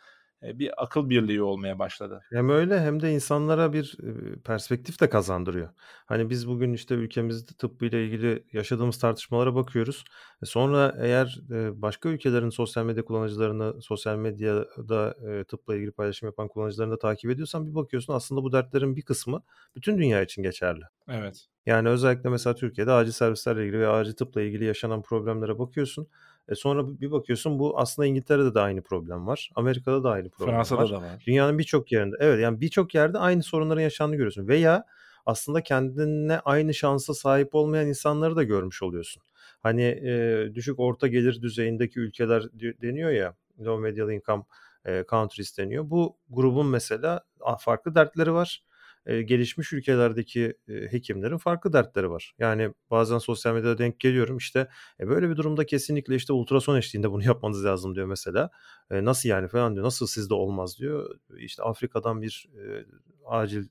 bir 0.43 0.83
akıl 0.83 1.09
birliği 1.09 1.41
olmaya 1.41 1.79
başladı. 1.79 2.21
Hem 2.31 2.49
öyle 2.49 2.81
hem 2.81 3.01
de 3.01 3.13
insanlara 3.13 3.73
bir 3.73 3.97
perspektif 4.43 5.01
de 5.01 5.09
kazandırıyor. 5.09 5.69
Hani 6.05 6.29
biz 6.29 6.47
bugün 6.47 6.73
işte 6.73 6.95
ülkemizde 6.95 7.51
tıbbıyla 7.57 7.97
ilgili 7.97 8.45
yaşadığımız 8.53 8.99
tartışmalara 8.99 9.55
bakıyoruz. 9.55 10.03
E, 10.41 10.45
sonra 10.45 10.95
eğer 10.99 11.39
başka 11.73 12.09
ülkelerin 12.09 12.49
sosyal 12.49 12.85
medya 12.85 13.05
kullanıcılarını, 13.05 13.81
sosyal 13.81 14.17
medyada 14.17 15.15
tıpla 15.47 15.75
ilgili 15.75 15.91
paylaşım 15.91 16.27
yapan 16.27 16.47
kullanıcılarını 16.47 16.93
da 16.93 16.99
takip 16.99 17.31
ediyorsan 17.31 17.67
bir 17.67 17.75
bakıyorsun 17.75 18.13
aslında 18.13 18.43
bu 18.43 18.51
dertlerin 18.51 18.95
bir 18.95 19.01
kısmı 19.01 19.43
bütün 19.75 19.97
dünya 19.97 20.21
için 20.21 20.43
geçerli. 20.43 20.83
Evet. 21.07 21.47
Yani 21.65 21.89
özellikle 21.89 22.29
mesela 22.29 22.55
Türkiye'de 22.55 22.91
acil 22.91 23.11
servislerle 23.11 23.63
ilgili 23.63 23.79
ve 23.79 23.87
acil 23.87 24.13
tıpla 24.13 24.41
ilgili 24.41 24.65
yaşanan 24.65 25.01
problemlere 25.01 25.59
bakıyorsun. 25.59 26.07
E 26.49 26.55
sonra 26.55 26.99
bir 27.01 27.11
bakıyorsun 27.11 27.59
bu 27.59 27.79
aslında 27.79 28.05
İngiltere'de 28.05 28.55
de 28.55 28.59
aynı 28.59 28.81
problem 28.81 29.27
var. 29.27 29.49
Amerika'da 29.55 30.03
da 30.03 30.09
aynı 30.11 30.29
problem 30.29 30.55
Fransa'da 30.55 30.81
var. 30.81 30.87
Fransa'da 30.87 31.07
da 31.07 31.13
var. 31.13 31.23
Dünyanın 31.27 31.59
birçok 31.59 31.91
yerinde. 31.91 32.15
Evet 32.19 32.39
yani 32.39 32.61
birçok 32.61 32.95
yerde 32.95 33.17
aynı 33.17 33.43
sorunların 33.43 33.81
yaşandığını 33.81 34.15
görüyorsun. 34.15 34.47
Veya 34.47 34.85
aslında 35.25 35.61
kendine 35.61 36.39
aynı 36.39 36.73
şansa 36.73 37.13
sahip 37.13 37.55
olmayan 37.55 37.87
insanları 37.87 38.35
da 38.35 38.43
görmüş 38.43 38.83
oluyorsun. 38.83 39.23
Hani 39.59 39.83
e, 39.83 40.49
düşük 40.55 40.79
orta 40.79 41.07
gelir 41.07 41.41
düzeyindeki 41.41 41.99
ülkeler 41.99 42.43
deniyor 42.81 43.09
ya 43.09 43.35
low 43.59 43.81
medial 43.81 44.11
income 44.11 44.43
e, 44.85 45.03
countries 45.09 45.57
deniyor. 45.57 45.89
Bu 45.89 46.17
grubun 46.29 46.67
mesela 46.67 47.21
farklı 47.59 47.95
dertleri 47.95 48.33
var 48.33 48.63
gelişmiş 49.05 49.73
ülkelerdeki 49.73 50.53
hekimlerin 50.67 51.37
farklı 51.37 51.73
dertleri 51.73 52.09
var. 52.09 52.33
Yani 52.39 52.73
bazen 52.91 53.17
sosyal 53.17 53.53
medyada 53.53 53.77
denk 53.77 53.99
geliyorum 53.99 54.37
işte 54.37 54.67
e, 54.99 55.07
böyle 55.07 55.29
bir 55.29 55.35
durumda 55.35 55.65
kesinlikle 55.65 56.15
işte 56.15 56.33
ultrason 56.33 56.77
eşliğinde 56.77 57.11
bunu 57.11 57.23
yapmanız 57.23 57.65
lazım 57.65 57.95
diyor 57.95 58.07
mesela. 58.07 58.49
E, 58.91 59.05
nasıl 59.05 59.29
yani 59.29 59.47
falan 59.47 59.73
diyor. 59.75 59.85
Nasıl 59.85 60.07
sizde 60.07 60.33
olmaz 60.33 60.79
diyor. 60.79 61.19
İşte 61.37 61.63
Afrika'dan 61.63 62.21
bir 62.21 62.49
e, 62.57 62.85
acil 63.25 63.67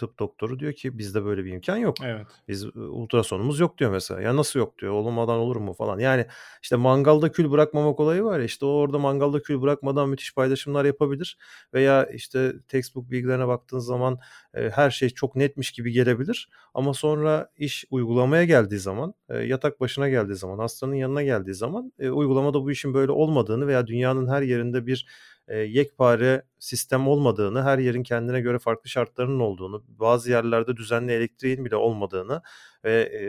tıp 0.00 0.18
doktoru 0.18 0.58
diyor 0.58 0.72
ki 0.72 0.98
bizde 0.98 1.24
böyle 1.24 1.44
bir 1.44 1.52
imkan 1.52 1.76
yok. 1.76 1.96
Evet. 2.04 2.26
Biz 2.48 2.76
ultrasonumuz 2.76 3.60
yok 3.60 3.78
diyor 3.78 3.90
mesela. 3.90 4.20
Ya 4.20 4.36
nasıl 4.36 4.58
yok 4.58 4.78
diyor. 4.78 4.92
Olmadan 4.92 5.38
olur 5.38 5.56
mu 5.56 5.72
falan. 5.72 5.98
Yani 5.98 6.26
işte 6.62 6.76
mangalda 6.76 7.32
kül 7.32 7.50
bırakmamak 7.50 8.00
olayı 8.00 8.24
var 8.24 8.38
ya 8.38 8.44
işte 8.44 8.66
orada 8.66 8.98
mangalda 8.98 9.42
kül 9.42 9.60
bırakmadan 9.62 10.08
müthiş 10.08 10.34
paylaşımlar 10.34 10.84
yapabilir. 10.84 11.38
Veya 11.74 12.06
işte 12.06 12.52
textbook 12.68 13.10
bilgilerine 13.10 13.48
baktığın 13.48 13.78
zaman 13.78 14.18
e, 14.54 14.70
her 14.70 14.90
şey 14.90 15.10
çok 15.10 15.36
netmiş 15.36 15.72
gibi 15.72 15.92
gelebilir. 15.92 16.48
Ama 16.74 16.94
sonra 16.94 17.50
iş 17.56 17.84
uygulamaya 17.90 18.44
geldiği 18.44 18.78
zaman, 18.78 19.14
e, 19.28 19.38
yatak 19.38 19.80
başına 19.80 20.08
geldiği 20.08 20.34
zaman, 20.34 20.58
hastanın 20.58 20.94
yanına 20.94 21.22
geldiği 21.22 21.54
zaman 21.54 21.92
e, 21.98 22.10
uygulamada 22.10 22.62
bu 22.62 22.70
işin 22.70 22.94
böyle 22.94 23.12
olmadığını 23.12 23.66
veya 23.66 23.86
dünyanın 23.86 24.28
her 24.28 24.42
yerinde 24.42 24.86
bir 24.86 25.06
e, 25.50 25.58
yekpare 25.58 26.42
sistem 26.58 27.08
olmadığını, 27.08 27.62
her 27.62 27.78
yerin 27.78 28.02
kendine 28.02 28.40
göre 28.40 28.58
farklı 28.58 28.90
şartlarının 28.90 29.40
olduğunu, 29.40 29.84
bazı 29.88 30.30
yerlerde 30.30 30.76
düzenli 30.76 31.12
elektriğin 31.12 31.64
bile 31.64 31.76
olmadığını 31.76 32.42
ve 32.84 33.02
e, 33.02 33.20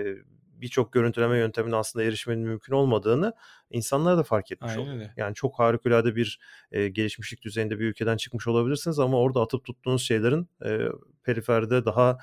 birçok 0.61 0.93
görüntüleme 0.93 1.37
yöntemine 1.37 1.75
aslında 1.75 2.05
erişmenin 2.05 2.47
mümkün 2.47 2.73
olmadığını 2.73 3.33
insanlar 3.69 4.17
da 4.17 4.23
fark 4.23 4.51
etmiş 4.51 4.71
Aynen 4.77 4.89
öyle. 4.89 5.13
Yani 5.17 5.35
çok 5.35 5.59
harikulade 5.59 6.15
bir 6.15 6.39
e, 6.71 6.87
gelişmişlik 6.87 7.41
düzeyinde 7.41 7.79
bir 7.79 7.85
ülkeden 7.85 8.17
çıkmış 8.17 8.47
olabilirsiniz 8.47 8.99
ama 8.99 9.19
orada 9.19 9.41
atıp 9.41 9.65
tuttuğunuz 9.65 10.01
şeylerin 10.01 10.49
e, 10.65 10.79
periferde 11.23 11.85
daha 11.85 12.17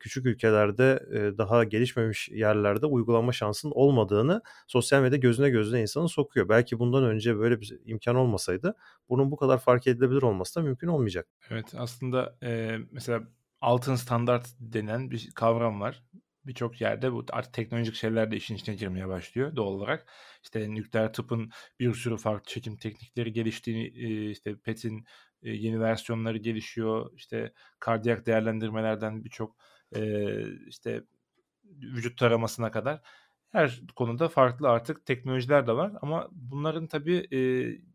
küçük 0.00 0.26
ülkelerde 0.26 1.00
daha 1.38 1.64
gelişmemiş 1.64 2.28
yerlerde 2.28 2.86
uygulanma 2.86 3.32
şansının 3.32 3.72
olmadığını 3.72 4.42
sosyal 4.66 5.02
medya 5.02 5.18
gözüne 5.18 5.50
gözüne 5.50 5.80
insanı 5.80 6.08
sokuyor. 6.08 6.48
Belki 6.48 6.78
bundan 6.78 7.04
önce 7.04 7.38
böyle 7.38 7.60
bir 7.60 7.78
imkan 7.84 8.16
olmasaydı 8.16 8.74
bunun 9.08 9.30
bu 9.30 9.36
kadar 9.36 9.58
fark 9.58 9.86
edilebilir 9.86 10.22
olması 10.22 10.60
da 10.60 10.62
mümkün 10.64 10.88
olmayacak. 10.88 11.26
Evet 11.50 11.74
aslında 11.78 12.36
e, 12.42 12.78
mesela 12.90 13.22
altın 13.60 13.96
standart 13.96 14.46
denen 14.60 15.10
bir 15.10 15.30
kavram 15.34 15.80
var 15.80 16.02
birçok 16.44 16.80
yerde 16.80 17.12
bu 17.12 17.24
artık 17.32 17.52
teknolojik 17.52 17.94
şeyler 17.94 18.30
de 18.30 18.36
işin 18.36 18.54
içine 18.54 18.74
girmeye 18.74 19.08
başlıyor 19.08 19.56
doğal 19.56 19.72
olarak. 19.72 20.06
İşte 20.42 20.74
nükleer 20.74 21.12
tıpın 21.12 21.50
bir 21.80 21.94
sürü 21.94 22.16
farklı 22.16 22.44
çekim 22.52 22.76
teknikleri 22.76 23.32
geliştiğini, 23.32 23.86
işte 24.30 24.56
PET'in 24.56 25.04
yeni 25.42 25.80
versiyonları 25.80 26.38
gelişiyor. 26.38 27.10
İşte 27.16 27.52
kardiyak 27.78 28.26
değerlendirmelerden 28.26 29.24
birçok 29.24 29.56
işte 30.66 31.04
vücut 31.64 32.18
taramasına 32.18 32.70
kadar 32.70 33.00
her 33.52 33.80
konuda 33.96 34.28
farklı 34.28 34.68
artık 34.68 35.06
teknolojiler 35.06 35.66
de 35.66 35.72
var 35.72 35.92
ama 36.02 36.28
bunların 36.32 36.86
tabii 36.86 37.28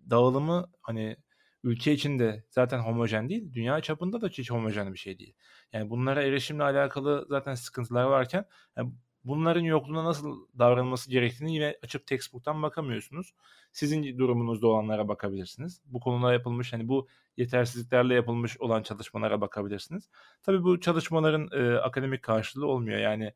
dağılımı 0.10 0.72
hani 0.82 1.18
ülke 1.64 1.94
içinde 1.94 2.44
zaten 2.50 2.80
homojen 2.80 3.30
değil, 3.30 3.54
dünya 3.54 3.82
çapında 3.82 4.22
da 4.22 4.28
hiç 4.28 4.52
homojen 4.52 4.94
bir 4.94 5.00
şey 5.00 5.20
değil. 5.20 5.34
Yani 5.74 5.90
bunlara 5.90 6.24
erişimle 6.24 6.64
alakalı 6.64 7.26
zaten 7.30 7.56
sıkıntılar 7.56 8.04
varken 8.04 8.46
yani 8.78 8.94
bunların 9.28 9.62
yokluğuna 9.62 10.06
nasıl 10.06 10.48
davranılması 10.60 11.10
gerektiğini 11.10 11.54
yine 11.54 11.78
açıp 11.84 12.08
textbook'tan 12.08 12.64
bakamıyorsunuz. 12.64 13.34
Sizin 13.72 14.18
durumunuzda 14.18 14.68
olanlara 14.68 15.08
bakabilirsiniz. 15.08 15.82
Bu 15.86 16.00
konuda 16.00 16.34
yapılmış 16.34 16.74
hani 16.74 16.88
bu 16.88 17.08
yetersizliklerle 17.38 18.14
yapılmış 18.14 18.60
olan 18.60 18.84
çalışmalara 18.84 19.42
bakabilirsiniz. 19.42 20.10
Tabii 20.44 20.64
bu 20.64 20.80
çalışmaların 20.80 21.50
e, 21.52 21.78
akademik 21.78 22.24
karşılığı 22.24 22.68
olmuyor. 22.68 23.00
Yani 23.00 23.34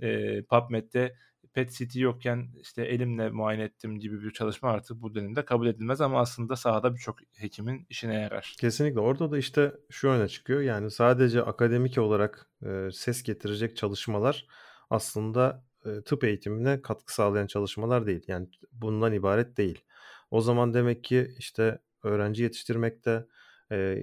e, 0.00 0.42
PubMed'de 0.42 1.16
PET 1.54 1.72
CT 1.72 1.96
yokken 1.96 2.48
işte 2.60 2.84
elimle 2.84 3.30
muayene 3.30 3.62
ettim 3.62 3.98
gibi 3.98 4.22
bir 4.22 4.30
çalışma 4.30 4.70
artık 4.70 5.02
bu 5.02 5.14
dönemde 5.14 5.44
kabul 5.44 5.66
edilmez 5.66 6.00
ama 6.00 6.20
aslında 6.20 6.56
sahada 6.56 6.94
birçok 6.94 7.18
hekimin 7.32 7.86
işine 7.90 8.14
yarar. 8.14 8.54
Kesinlikle. 8.60 9.00
Orada 9.00 9.30
da 9.30 9.38
işte 9.38 9.72
şu 9.90 10.08
öne 10.08 10.28
çıkıyor. 10.28 10.60
Yani 10.60 10.90
sadece 10.90 11.42
akademik 11.42 11.98
olarak 11.98 12.50
e, 12.66 12.88
ses 12.92 13.22
getirecek 13.22 13.76
çalışmalar 13.76 14.46
aslında 14.94 15.64
tıp 16.04 16.24
eğitimine 16.24 16.82
katkı 16.82 17.14
sağlayan 17.14 17.46
çalışmalar 17.46 18.06
değil. 18.06 18.24
Yani 18.26 18.48
bundan 18.72 19.12
ibaret 19.12 19.56
değil. 19.56 19.84
O 20.30 20.40
zaman 20.40 20.74
demek 20.74 21.04
ki 21.04 21.34
işte 21.38 21.78
öğrenci 22.02 22.42
yetiştirmekte, 22.42 23.26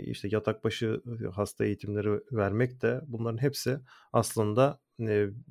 işte 0.05 0.27
yatak 0.31 0.63
başı 0.63 1.01
hasta 1.35 1.65
eğitimleri 1.65 2.09
vermek 2.31 2.81
de 2.81 3.01
bunların 3.07 3.41
hepsi 3.41 3.79
aslında 4.13 4.79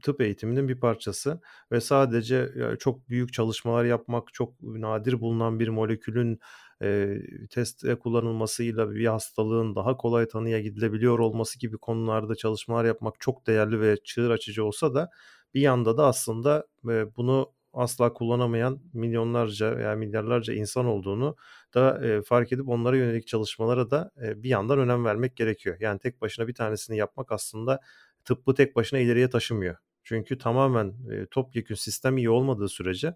tıp 0.03 0.21
eğitiminin 0.21 0.69
bir 0.69 0.81
parçası 0.81 1.41
ve 1.73 1.81
sadece 1.81 2.49
çok 2.79 3.09
büyük 3.09 3.33
çalışmalar 3.33 3.85
yapmak, 3.85 4.33
çok 4.33 4.63
nadir 4.63 5.21
bulunan 5.21 5.61
bir 5.61 5.69
molekülün 5.69 6.41
e, 6.83 7.19
testte 7.51 7.95
kullanılmasıyla 7.95 8.91
bir 8.91 9.07
hastalığın 9.07 9.75
daha 9.75 9.97
kolay 9.97 10.29
tanıya 10.29 10.61
gidilebiliyor 10.61 11.19
olması 11.19 11.59
gibi 11.59 11.79
konularda 11.79 12.35
çalışmalar 12.35 12.85
yapmak 12.85 13.21
çok 13.21 13.47
değerli 13.47 13.81
ve 13.81 13.97
çığır 14.05 14.31
açıcı 14.31 14.65
olsa 14.65 14.95
da 14.95 15.11
bir 15.55 15.61
yanda 15.61 15.97
da 15.97 16.07
aslında 16.07 16.67
e, 16.89 17.17
bunu 17.17 17.53
asla 17.73 18.13
kullanamayan 18.13 18.81
milyonlarca 18.93 19.77
veya 19.77 19.97
milyarlarca 19.97 20.55
insan 20.55 20.87
olduğunu 20.87 21.37
da 21.75 22.07
e, 22.07 22.23
fark 22.23 22.53
edip 22.53 22.69
onlara 22.69 22.97
yönelik 22.97 23.27
çalışmalara 23.27 23.91
da 23.91 24.11
e, 24.23 24.43
bir 24.43 24.49
yandan 24.49 24.79
önem 24.79 25.05
vermek 25.05 25.37
gerekiyor. 25.37 25.77
Yani 25.81 25.99
tek 25.99 26.21
başına 26.21 26.49
bir 26.49 26.55
tanesini 26.55 26.97
yapmak 26.97 27.33
aslında 27.33 27.81
tıbbı 28.25 28.55
tek 28.55 28.77
başına 28.77 28.99
ileriye 28.99 29.31
taşımıyor. 29.31 29.77
Çünkü 30.05 30.39
tamamen 30.39 30.95
e, 31.11 31.27
topyekün 31.27 31.75
sistem 31.75 32.19
iyi 32.19 32.31
olmadığı 32.31 32.69
sürece 32.69 33.15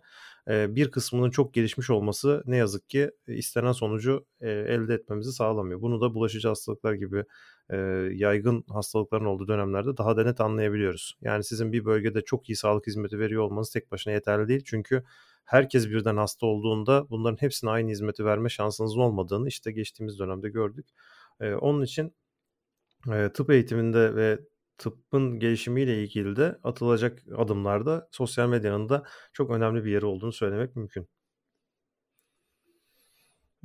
bir 0.48 0.90
kısmının 0.90 1.30
çok 1.30 1.54
gelişmiş 1.54 1.90
olması 1.90 2.42
ne 2.46 2.56
yazık 2.56 2.88
ki 2.88 3.10
istenen 3.26 3.72
sonucu 3.72 4.26
elde 4.40 4.94
etmemizi 4.94 5.32
sağlamıyor. 5.32 5.80
Bunu 5.80 6.00
da 6.00 6.14
bulaşıcı 6.14 6.48
hastalıklar 6.48 6.92
gibi 6.92 7.24
yaygın 8.14 8.64
hastalıkların 8.68 9.24
olduğu 9.24 9.48
dönemlerde 9.48 9.96
daha 9.96 10.16
da 10.16 10.24
net 10.24 10.40
anlayabiliyoruz. 10.40 11.18
Yani 11.20 11.44
sizin 11.44 11.72
bir 11.72 11.84
bölgede 11.84 12.24
çok 12.24 12.50
iyi 12.50 12.56
sağlık 12.56 12.86
hizmeti 12.86 13.18
veriyor 13.18 13.42
olmanız 13.42 13.70
tek 13.70 13.92
başına 13.92 14.12
yeterli 14.12 14.48
değil. 14.48 14.62
Çünkü 14.64 15.04
herkes 15.44 15.88
birden 15.90 16.16
hasta 16.16 16.46
olduğunda 16.46 17.10
bunların 17.10 17.36
hepsine 17.36 17.70
aynı 17.70 17.90
hizmeti 17.90 18.24
verme 18.24 18.48
şansınızın 18.48 19.00
olmadığını 19.00 19.48
işte 19.48 19.72
geçtiğimiz 19.72 20.18
dönemde 20.18 20.48
gördük. 20.50 20.86
Onun 21.40 21.82
için 21.82 22.14
tıp 23.34 23.50
eğitiminde 23.50 24.14
ve 24.14 24.38
tıbbın 24.78 25.38
gelişimiyle 25.38 26.02
ilgili 26.02 26.36
de 26.36 26.58
atılacak 26.62 27.22
adımlarda 27.36 28.08
sosyal 28.10 28.48
medyanın 28.48 28.88
da 28.88 29.04
çok 29.32 29.50
önemli 29.50 29.84
bir 29.84 29.90
yeri 29.92 30.06
olduğunu 30.06 30.32
söylemek 30.32 30.76
mümkün. 30.76 31.08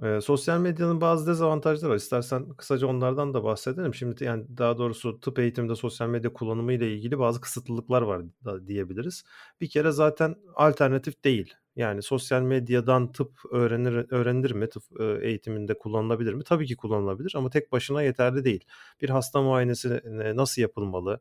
Eee, 0.04 0.22
sosyal 0.22 0.60
medyanın 0.60 1.02
bazı 1.02 1.28
dezavantajları 1.28 1.92
var. 1.92 1.96
İstersen 1.96 2.50
kısaca 2.50 2.88
onlardan 2.88 3.34
da 3.34 3.44
bahsedelim. 3.44 3.94
Şimdi 3.94 4.24
yani 4.24 4.58
daha 4.58 4.78
doğrusu 4.78 5.20
tıp 5.20 5.40
eğitiminde 5.40 5.76
sosyal 5.76 6.10
medya 6.10 6.34
kullanımı 6.34 6.74
ile 6.74 6.94
ilgili 6.94 7.20
bazı 7.20 7.42
kısıtlılıklar 7.42 8.02
var 8.02 8.22
da 8.46 8.68
diyebiliriz. 8.68 9.24
Bir 9.62 9.70
kere 9.70 9.92
zaten 9.92 10.36
alternatif 10.56 11.24
değil. 11.24 11.54
Yani 11.80 12.04
sosyal 12.04 12.42
medyadan 12.42 13.12
tıp 13.12 13.32
öğrenir 13.52 14.06
öğrenilir 14.12 14.52
mi? 14.52 14.70
Tıp 14.70 14.84
eğitiminde 15.22 15.78
kullanılabilir 15.78 16.34
mi? 16.34 16.44
Tabii 16.44 16.68
ki 16.68 16.76
kullanılabilir 16.76 17.34
ama 17.36 17.50
tek 17.50 17.72
başına 17.72 18.04
yeterli 18.04 18.44
değil. 18.44 18.66
Bir 19.02 19.10
hasta 19.10 19.42
muayenesi 19.42 20.02
nasıl 20.36 20.62
yapılmalı? 20.62 21.20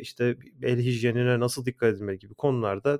işte 0.00 0.36
el 0.62 0.78
hijyenine 0.78 1.40
nasıl 1.40 1.64
dikkat 1.66 1.94
edilmeli 1.94 2.18
gibi 2.18 2.34
konularda 2.34 2.98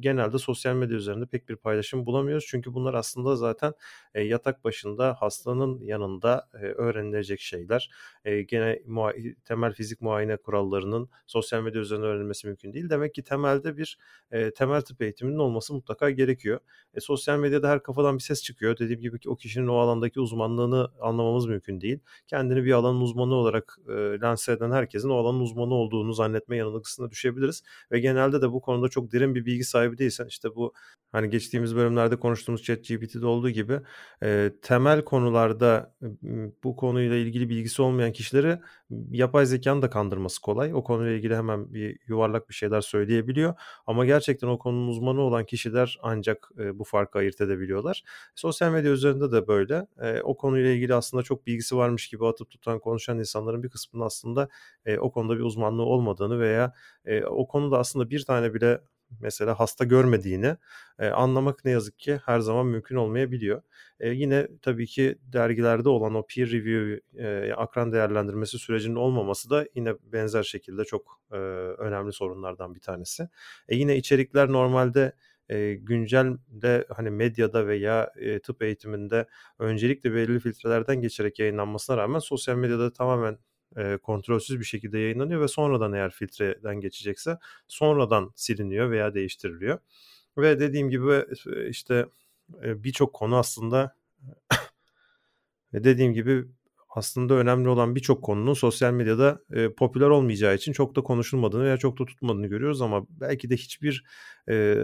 genelde 0.00 0.38
sosyal 0.38 0.74
medya 0.74 0.96
üzerinde 0.96 1.26
pek 1.26 1.48
bir 1.48 1.56
paylaşım 1.56 2.06
bulamıyoruz. 2.06 2.46
Çünkü 2.48 2.74
bunlar 2.74 2.94
aslında 2.94 3.36
zaten 3.36 3.72
yatak 4.14 4.64
başında 4.64 5.16
hastanın 5.20 5.80
yanında 5.80 6.48
öğrenilecek 6.52 7.40
şeyler. 7.40 7.90
gene 8.24 8.82
temel 9.44 9.72
fizik 9.72 10.00
muayene 10.00 10.36
kurallarının 10.36 11.08
sosyal 11.26 11.62
medya 11.62 11.80
üzerinde 11.80 12.06
öğrenilmesi 12.06 12.46
mümkün 12.46 12.72
değil. 12.72 12.90
Demek 12.90 13.14
ki 13.14 13.22
temelde 13.22 13.76
bir 13.76 13.98
temel 14.54 14.80
tıp 14.80 15.02
eğitiminin 15.02 15.38
olması 15.38 15.74
mutlaka 15.74 16.10
gerekiyor. 16.10 16.60
E, 16.94 17.00
sosyal 17.00 17.38
medyada 17.38 17.68
her 17.68 17.82
kafadan 17.82 18.16
bir 18.16 18.22
ses 18.22 18.42
çıkıyor. 18.42 18.78
Dediğim 18.78 19.00
gibi 19.00 19.18
ki 19.18 19.30
o 19.30 19.36
kişinin 19.36 19.66
o 19.66 19.76
alandaki 19.76 20.20
uzmanlığını 20.20 20.88
anlamamız 21.00 21.46
mümkün 21.46 21.80
değil. 21.80 21.98
Kendini 22.26 22.64
bir 22.64 22.72
alanın 22.72 23.00
uzmanı 23.00 23.34
olarak 23.34 23.78
e, 23.88 23.92
lanse 23.92 24.52
eden 24.52 24.70
herkesin 24.70 25.08
o 25.08 25.14
alanın 25.14 25.40
uzmanı 25.40 25.74
olduğunu 25.74 26.12
zannetme 26.12 26.56
yanılgısına 26.56 27.10
düşebiliriz. 27.10 27.62
Ve 27.92 28.00
genelde 28.00 28.42
de 28.42 28.52
bu 28.52 28.60
konuda 28.60 28.88
çok 28.88 29.12
derin 29.12 29.34
bir 29.34 29.46
bilgi 29.46 29.64
sahibi 29.64 29.83
değilsen 29.98 30.26
işte 30.26 30.54
bu 30.54 30.72
hani 31.12 31.30
geçtiğimiz 31.30 31.76
bölümlerde 31.76 32.16
konuştuğumuz 32.16 32.62
ChatGPT'de 32.62 33.26
olduğu 33.26 33.50
gibi 33.50 33.80
e, 34.22 34.52
temel 34.62 35.04
konularda 35.04 35.94
bu 36.64 36.76
konuyla 36.76 37.16
ilgili 37.16 37.48
bilgisi 37.48 37.82
olmayan 37.82 38.12
kişileri 38.12 38.58
yapay 39.10 39.46
zekanın 39.46 39.82
da 39.82 39.90
kandırması 39.90 40.40
kolay. 40.40 40.74
O 40.74 40.84
konuyla 40.84 41.12
ilgili 41.12 41.36
hemen 41.36 41.74
bir 41.74 41.98
yuvarlak 42.08 42.48
bir 42.48 42.54
şeyler 42.54 42.80
söyleyebiliyor. 42.80 43.54
Ama 43.86 44.06
gerçekten 44.06 44.48
o 44.48 44.58
konunun 44.58 44.88
uzmanı 44.88 45.20
olan 45.20 45.44
kişiler 45.44 45.98
ancak 46.02 46.48
e, 46.58 46.78
bu 46.78 46.84
farkı 46.84 47.18
ayırt 47.18 47.40
edebiliyorlar. 47.40 48.02
Sosyal 48.34 48.72
medya 48.72 48.90
üzerinde 48.92 49.32
de 49.32 49.46
böyle. 49.48 49.86
E, 50.00 50.20
o 50.20 50.36
konuyla 50.36 50.70
ilgili 50.70 50.94
aslında 50.94 51.22
çok 51.22 51.46
bilgisi 51.46 51.76
varmış 51.76 52.08
gibi 52.08 52.26
atıp 52.26 52.50
tutan 52.50 52.78
konuşan 52.78 53.18
insanların 53.18 53.62
bir 53.62 53.68
kısmının 53.68 54.04
aslında 54.04 54.48
e, 54.86 54.98
o 54.98 55.12
konuda 55.12 55.36
bir 55.36 55.42
uzmanlığı 55.42 55.84
olmadığını 55.84 56.40
veya 56.40 56.72
e, 57.04 57.24
o 57.24 57.48
konuda 57.48 57.78
aslında 57.78 58.10
bir 58.10 58.24
tane 58.24 58.54
bile 58.54 58.80
mesela 59.20 59.60
hasta 59.60 59.84
görmediğini 59.84 60.56
e, 60.98 61.08
anlamak 61.08 61.64
ne 61.64 61.70
yazık 61.70 61.98
ki 61.98 62.20
her 62.24 62.40
zaman 62.40 62.66
mümkün 62.66 62.96
olmayabiliyor. 62.96 63.62
E, 64.00 64.10
yine 64.10 64.48
tabii 64.62 64.86
ki 64.86 65.18
dergilerde 65.22 65.88
olan 65.88 66.14
o 66.14 66.26
peer 66.26 66.50
review, 66.50 67.00
e, 67.18 67.52
akran 67.52 67.92
değerlendirmesi 67.92 68.58
sürecinin 68.58 68.96
olmaması 68.96 69.50
da 69.50 69.66
yine 69.74 69.94
benzer 70.02 70.42
şekilde 70.42 70.84
çok 70.84 71.20
e, 71.32 71.36
önemli 71.78 72.12
sorunlardan 72.12 72.74
bir 72.74 72.80
tanesi. 72.80 73.28
E, 73.68 73.76
yine 73.76 73.96
içerikler 73.96 74.52
normalde 74.52 75.12
e, 75.48 75.74
güncelde 75.74 76.86
hani 76.96 77.10
medyada 77.10 77.66
veya 77.66 78.12
e, 78.16 78.38
tıp 78.40 78.62
eğitiminde 78.62 79.26
öncelikle 79.58 80.14
belirli 80.14 80.40
filtrelerden 80.40 81.00
geçerek 81.00 81.38
yayınlanmasına 81.38 81.96
rağmen 81.96 82.18
sosyal 82.18 82.56
medyada 82.56 82.92
tamamen 82.92 83.38
e, 83.76 83.96
kontrolsüz 83.96 84.60
bir 84.60 84.64
şekilde 84.64 84.98
yayınlanıyor 84.98 85.40
ve 85.40 85.48
sonradan 85.48 85.92
eğer 85.92 86.10
filtreden 86.10 86.80
geçecekse 86.80 87.38
sonradan 87.68 88.32
siliniyor 88.34 88.90
veya 88.90 89.14
değiştiriliyor. 89.14 89.78
Ve 90.38 90.60
dediğim 90.60 90.90
gibi 90.90 91.24
işte 91.68 92.06
birçok 92.62 93.12
konu 93.12 93.36
aslında 93.36 93.96
dediğim 95.72 96.12
gibi 96.12 96.44
aslında 96.94 97.34
önemli 97.34 97.68
olan 97.68 97.94
birçok 97.94 98.24
konunun 98.24 98.54
sosyal 98.54 98.92
medyada 98.92 99.40
e, 99.52 99.72
popüler 99.74 100.08
olmayacağı 100.08 100.54
için 100.54 100.72
çok 100.72 100.96
da 100.96 101.00
konuşulmadığını 101.02 101.64
veya 101.64 101.76
çok 101.76 101.98
da 101.98 102.04
tutmadığını 102.04 102.46
görüyoruz 102.46 102.82
ama 102.82 103.06
belki 103.08 103.50
de 103.50 103.56
hiçbir 103.56 104.04
e, 104.48 104.76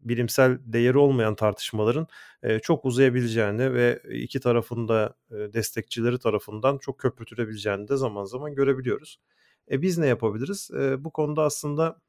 bilimsel 0.00 0.58
değeri 0.64 0.98
olmayan 0.98 1.34
tartışmaların 1.34 2.06
e, 2.42 2.58
çok 2.58 2.84
uzayabileceğini 2.84 3.74
ve 3.74 4.02
iki 4.10 4.40
tarafında 4.40 5.14
e, 5.30 5.34
destekçileri 5.34 6.18
tarafından 6.18 6.78
çok 6.78 6.98
köpürtülebileceğini 6.98 7.88
de 7.88 7.96
zaman 7.96 8.24
zaman 8.24 8.54
görebiliyoruz. 8.54 9.20
E 9.70 9.82
biz 9.82 9.98
ne 9.98 10.06
yapabiliriz? 10.06 10.70
E, 10.80 11.04
bu 11.04 11.10
konuda 11.10 11.42
aslında 11.42 12.00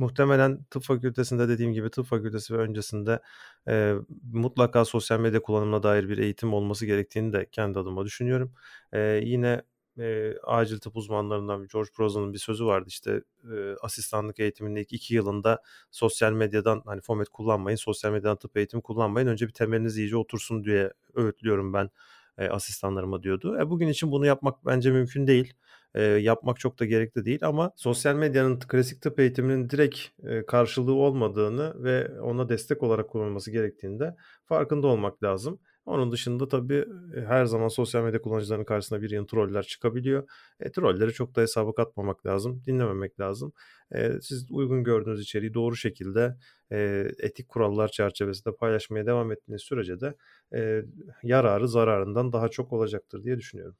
Muhtemelen 0.00 0.64
tıp 0.64 0.82
fakültesinde 0.82 1.48
dediğim 1.48 1.72
gibi 1.72 1.90
tıp 1.90 2.06
fakültesi 2.06 2.54
ve 2.54 2.58
öncesinde 2.58 3.20
e, 3.68 3.94
mutlaka 4.32 4.84
sosyal 4.84 5.20
medya 5.20 5.42
kullanımına 5.42 5.82
dair 5.82 6.08
bir 6.08 6.18
eğitim 6.18 6.54
olması 6.54 6.86
gerektiğini 6.86 7.32
de 7.32 7.46
kendi 7.50 7.78
adıma 7.78 8.04
düşünüyorum. 8.04 8.52
E, 8.92 9.00
yine 9.24 9.62
e, 9.98 10.34
acil 10.44 10.78
tıp 10.78 10.96
uzmanlarından 10.96 11.66
George 11.72 11.90
Prozan'ın 11.94 12.32
bir 12.32 12.38
sözü 12.38 12.64
vardı 12.64 12.86
işte 12.88 13.22
e, 13.52 13.74
asistanlık 13.82 14.40
eğitiminin 14.40 14.80
ilk 14.80 14.92
iki 14.92 15.14
yılında 15.14 15.62
sosyal 15.90 16.32
medyadan 16.32 16.82
hani 16.86 17.00
format 17.00 17.28
kullanmayın, 17.28 17.76
sosyal 17.76 18.12
medyadan 18.12 18.36
tıp 18.36 18.56
eğitimi 18.56 18.82
kullanmayın. 18.82 19.26
Önce 19.26 19.46
bir 19.48 19.52
temeliniz 19.52 19.98
iyice 19.98 20.16
otursun 20.16 20.64
diye 20.64 20.92
öğütlüyorum 21.14 21.72
ben 21.72 21.90
e, 22.38 22.48
asistanlarıma 22.48 23.22
diyordu. 23.22 23.58
E, 23.60 23.70
bugün 23.70 23.88
için 23.88 24.12
bunu 24.12 24.26
yapmak 24.26 24.66
bence 24.66 24.90
mümkün 24.90 25.26
değil 25.26 25.54
e, 25.94 26.02
yapmak 26.02 26.58
çok 26.60 26.78
da 26.80 26.84
gerekli 26.84 27.24
değil 27.24 27.38
ama 27.42 27.72
sosyal 27.76 28.14
medyanın 28.14 28.58
klasik 28.58 29.02
tıp 29.02 29.20
eğitiminin 29.20 29.70
direkt 29.70 29.98
e, 30.24 30.46
karşılığı 30.46 30.94
olmadığını 30.94 31.84
ve 31.84 32.20
ona 32.20 32.48
destek 32.48 32.82
olarak 32.82 33.08
kullanılması 33.10 33.50
gerektiğinde 33.50 34.16
farkında 34.44 34.86
olmak 34.86 35.22
lazım. 35.22 35.60
Onun 35.86 36.12
dışında 36.12 36.48
tabii 36.48 36.84
her 37.26 37.44
zaman 37.44 37.68
sosyal 37.68 38.04
medya 38.04 38.22
kullanıcılarının 38.22 38.64
karşısına 38.64 39.02
bir 39.02 39.10
yeni 39.10 39.26
troller 39.26 39.62
çıkabiliyor. 39.62 40.28
E, 40.60 40.70
trolleri 40.72 41.12
çok 41.12 41.36
da 41.36 41.40
hesaba 41.40 41.74
katmamak 41.74 42.26
lazım, 42.26 42.62
dinlememek 42.66 43.20
lazım. 43.20 43.52
E, 43.94 44.12
siz 44.20 44.46
uygun 44.50 44.84
gördüğünüz 44.84 45.20
içeriği 45.22 45.54
doğru 45.54 45.76
şekilde 45.76 46.36
e, 46.72 47.08
etik 47.18 47.48
kurallar 47.48 47.88
çerçevesinde 47.88 48.56
paylaşmaya 48.56 49.06
devam 49.06 49.32
ettiğiniz 49.32 49.62
sürece 49.62 50.00
de 50.00 50.14
e, 50.54 50.82
yararı 51.22 51.68
zararından 51.68 52.32
daha 52.32 52.48
çok 52.48 52.72
olacaktır 52.72 53.24
diye 53.24 53.38
düşünüyorum. 53.38 53.76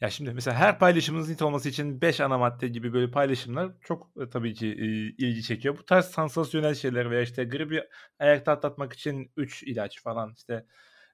Ya 0.00 0.10
şimdi 0.10 0.32
mesela 0.34 0.56
her 0.56 0.78
paylaşımınızın 0.78 1.32
hit 1.32 1.42
olması 1.42 1.68
için 1.68 2.00
5 2.00 2.20
ana 2.20 2.38
madde 2.38 2.68
gibi 2.68 2.92
böyle 2.92 3.10
paylaşımlar 3.10 3.72
çok 3.80 4.10
e, 4.20 4.30
tabii 4.30 4.54
ki 4.54 4.66
e, 4.66 4.84
ilgi 5.26 5.42
çekiyor. 5.42 5.78
Bu 5.78 5.84
tarz 5.84 6.04
sansasyonel 6.04 6.74
şeyler 6.74 7.10
veya 7.10 7.22
işte 7.22 7.44
gribi 7.44 7.82
ayakta 8.18 8.52
atlatmak 8.52 8.92
için 8.92 9.32
3 9.36 9.62
ilaç 9.62 10.02
falan 10.02 10.32
işte 10.36 10.66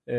e, 0.09 0.15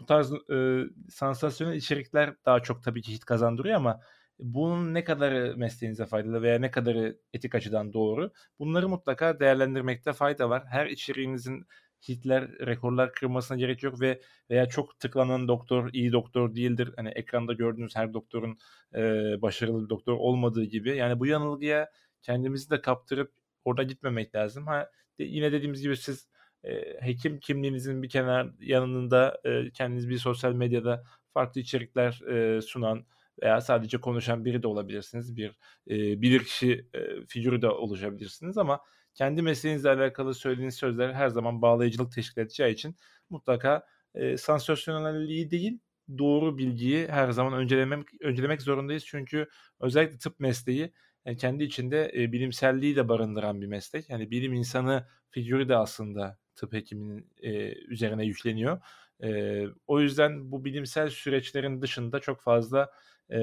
bu 0.00 0.06
tarz 0.06 0.32
e, 0.52 0.84
sansasyonel 1.10 1.74
içerikler 1.76 2.34
daha 2.46 2.60
çok 2.60 2.82
tabii 2.84 3.02
ki 3.02 3.12
hit 3.12 3.24
kazandırıyor 3.24 3.76
ama 3.76 4.00
bunun 4.38 4.94
ne 4.94 5.04
kadarı 5.04 5.54
mesleğinize 5.56 6.06
faydalı 6.06 6.42
veya 6.42 6.58
ne 6.58 6.70
kadarı 6.70 7.18
etik 7.32 7.54
açıdan 7.54 7.92
doğru 7.92 8.32
bunları 8.58 8.88
mutlaka 8.88 9.40
değerlendirmekte 9.40 10.12
fayda 10.12 10.50
var. 10.50 10.64
Her 10.66 10.86
içeriğinizin 10.86 11.66
hitler, 12.08 12.48
rekorlar 12.58 13.12
kırmasına 13.12 13.58
gerek 13.58 13.82
yok 13.82 14.00
ve 14.00 14.20
veya 14.50 14.66
çok 14.66 14.98
tıklanan 14.98 15.48
doktor 15.48 15.90
iyi 15.92 16.12
doktor 16.12 16.54
değildir. 16.54 16.92
Hani 16.96 17.08
ekranda 17.08 17.52
gördüğünüz 17.52 17.96
her 17.96 18.14
doktorun 18.14 18.58
e, 18.94 19.02
başarılı 19.42 19.84
bir 19.84 19.88
doktor 19.88 20.12
olmadığı 20.12 20.64
gibi. 20.64 20.96
Yani 20.96 21.20
bu 21.20 21.26
yanılgıya 21.26 21.90
kendimizi 22.22 22.70
de 22.70 22.80
kaptırıp 22.80 23.32
orada 23.64 23.82
gitmemek 23.82 24.34
lazım. 24.34 24.66
Ha 24.66 24.90
de, 25.18 25.24
yine 25.24 25.52
dediğimiz 25.52 25.82
gibi 25.82 25.96
siz 25.96 26.28
e, 26.64 26.70
hekim 27.00 27.40
kimliğinizin 27.40 28.02
bir 28.02 28.08
kenar 28.08 28.50
yanında 28.60 29.40
e, 29.44 29.70
kendiniz 29.70 30.08
bir 30.08 30.18
sosyal 30.18 30.52
medyada 30.52 31.04
farklı 31.34 31.60
içerikler 31.60 32.20
e, 32.28 32.60
sunan 32.60 33.06
veya 33.42 33.60
sadece 33.60 33.98
konuşan 33.98 34.44
biri 34.44 34.62
de 34.62 34.66
olabilirsiniz. 34.66 35.36
Bir 35.36 35.50
e, 35.90 36.22
bilirkişi 36.22 36.86
e, 36.94 37.26
figürü 37.26 37.62
de 37.62 37.68
oluşabilirsiniz 37.68 38.58
ama 38.58 38.80
kendi 39.14 39.42
mesleğinizle 39.42 39.90
alakalı 39.90 40.34
söylediğiniz 40.34 40.74
sözler 40.74 41.12
her 41.12 41.28
zaman 41.28 41.62
bağlayıcılık 41.62 42.12
teşkil 42.12 42.40
edeceği 42.40 42.72
için 42.74 42.96
mutlaka 43.30 43.86
e, 44.14 44.36
sansasyonelliği 44.36 45.50
değil 45.50 45.78
doğru 46.18 46.58
bilgiyi 46.58 47.08
her 47.08 47.30
zaman 47.30 47.52
öncelemek, 47.52 48.08
öncelemek 48.20 48.62
zorundayız. 48.62 49.04
Çünkü 49.06 49.48
özellikle 49.80 50.18
tıp 50.18 50.40
mesleği 50.40 50.92
yani 51.24 51.36
kendi 51.36 51.64
içinde 51.64 52.12
e, 52.14 52.32
bilimselliği 52.32 52.96
de 52.96 53.08
barındıran 53.08 53.60
bir 53.60 53.66
meslek. 53.66 54.10
Yani 54.10 54.30
bilim 54.30 54.52
insanı 54.54 55.06
figürü 55.30 55.68
de 55.68 55.76
aslında 55.76 56.38
tıp 56.54 56.72
hekiminin 56.72 57.30
e, 57.42 57.74
üzerine 57.74 58.26
yükleniyor. 58.26 58.80
E, 59.22 59.62
o 59.86 60.00
yüzden 60.00 60.52
bu 60.52 60.64
bilimsel 60.64 61.10
süreçlerin 61.10 61.82
dışında 61.82 62.20
çok 62.20 62.42
fazla 62.42 62.90
e, 63.32 63.40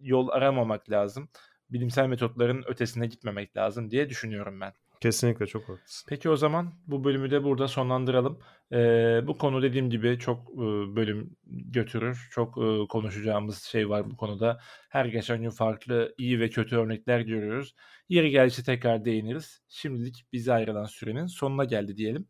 yol 0.00 0.28
aramamak 0.28 0.90
lazım 0.90 1.28
bilimsel 1.72 2.06
metotların 2.06 2.64
ötesine 2.66 3.06
gitmemek 3.06 3.56
lazım 3.56 3.90
diye 3.90 4.08
düşünüyorum 4.08 4.60
ben. 4.60 4.72
Kesinlikle 5.00 5.46
çok 5.46 5.62
haklısın. 5.62 6.06
Peki 6.08 6.30
o 6.30 6.36
zaman 6.36 6.74
bu 6.86 7.04
bölümü 7.04 7.30
de 7.30 7.44
burada 7.44 7.68
sonlandıralım. 7.68 8.38
Ee, 8.72 9.20
bu 9.26 9.38
konu 9.38 9.62
dediğim 9.62 9.90
gibi 9.90 10.18
çok 10.18 10.50
e, 10.50 10.56
bölüm 10.96 11.36
götürür. 11.46 12.28
Çok 12.30 12.58
e, 12.58 12.86
konuşacağımız 12.88 13.62
şey 13.62 13.88
var 13.88 14.10
bu 14.10 14.16
konuda. 14.16 14.60
Her 14.88 15.04
geçen 15.04 15.42
gün 15.42 15.50
farklı 15.50 16.14
iyi 16.18 16.40
ve 16.40 16.50
kötü 16.50 16.76
örnekler 16.76 17.20
görüyoruz. 17.20 17.74
Yeri 18.08 18.30
geldikçe 18.30 18.62
tekrar 18.62 19.04
değiniriz. 19.04 19.62
Şimdilik 19.68 20.26
bize 20.32 20.52
ayrılan 20.52 20.84
sürenin 20.84 21.26
sonuna 21.26 21.64
geldi 21.64 21.96
diyelim. 21.96 22.26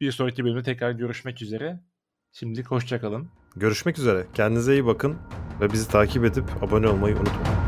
Bir 0.00 0.12
sonraki 0.12 0.44
bölümde 0.44 0.62
tekrar 0.62 0.90
görüşmek 0.90 1.42
üzere. 1.42 1.80
Şimdilik 2.32 2.66
hoşçakalın. 2.66 3.28
Görüşmek 3.56 3.98
üzere. 3.98 4.26
Kendinize 4.34 4.72
iyi 4.72 4.86
bakın 4.86 5.18
ve 5.60 5.72
bizi 5.72 5.90
takip 5.90 6.24
edip 6.24 6.44
abone 6.62 6.88
olmayı 6.88 7.16
unutmayın. 7.16 7.61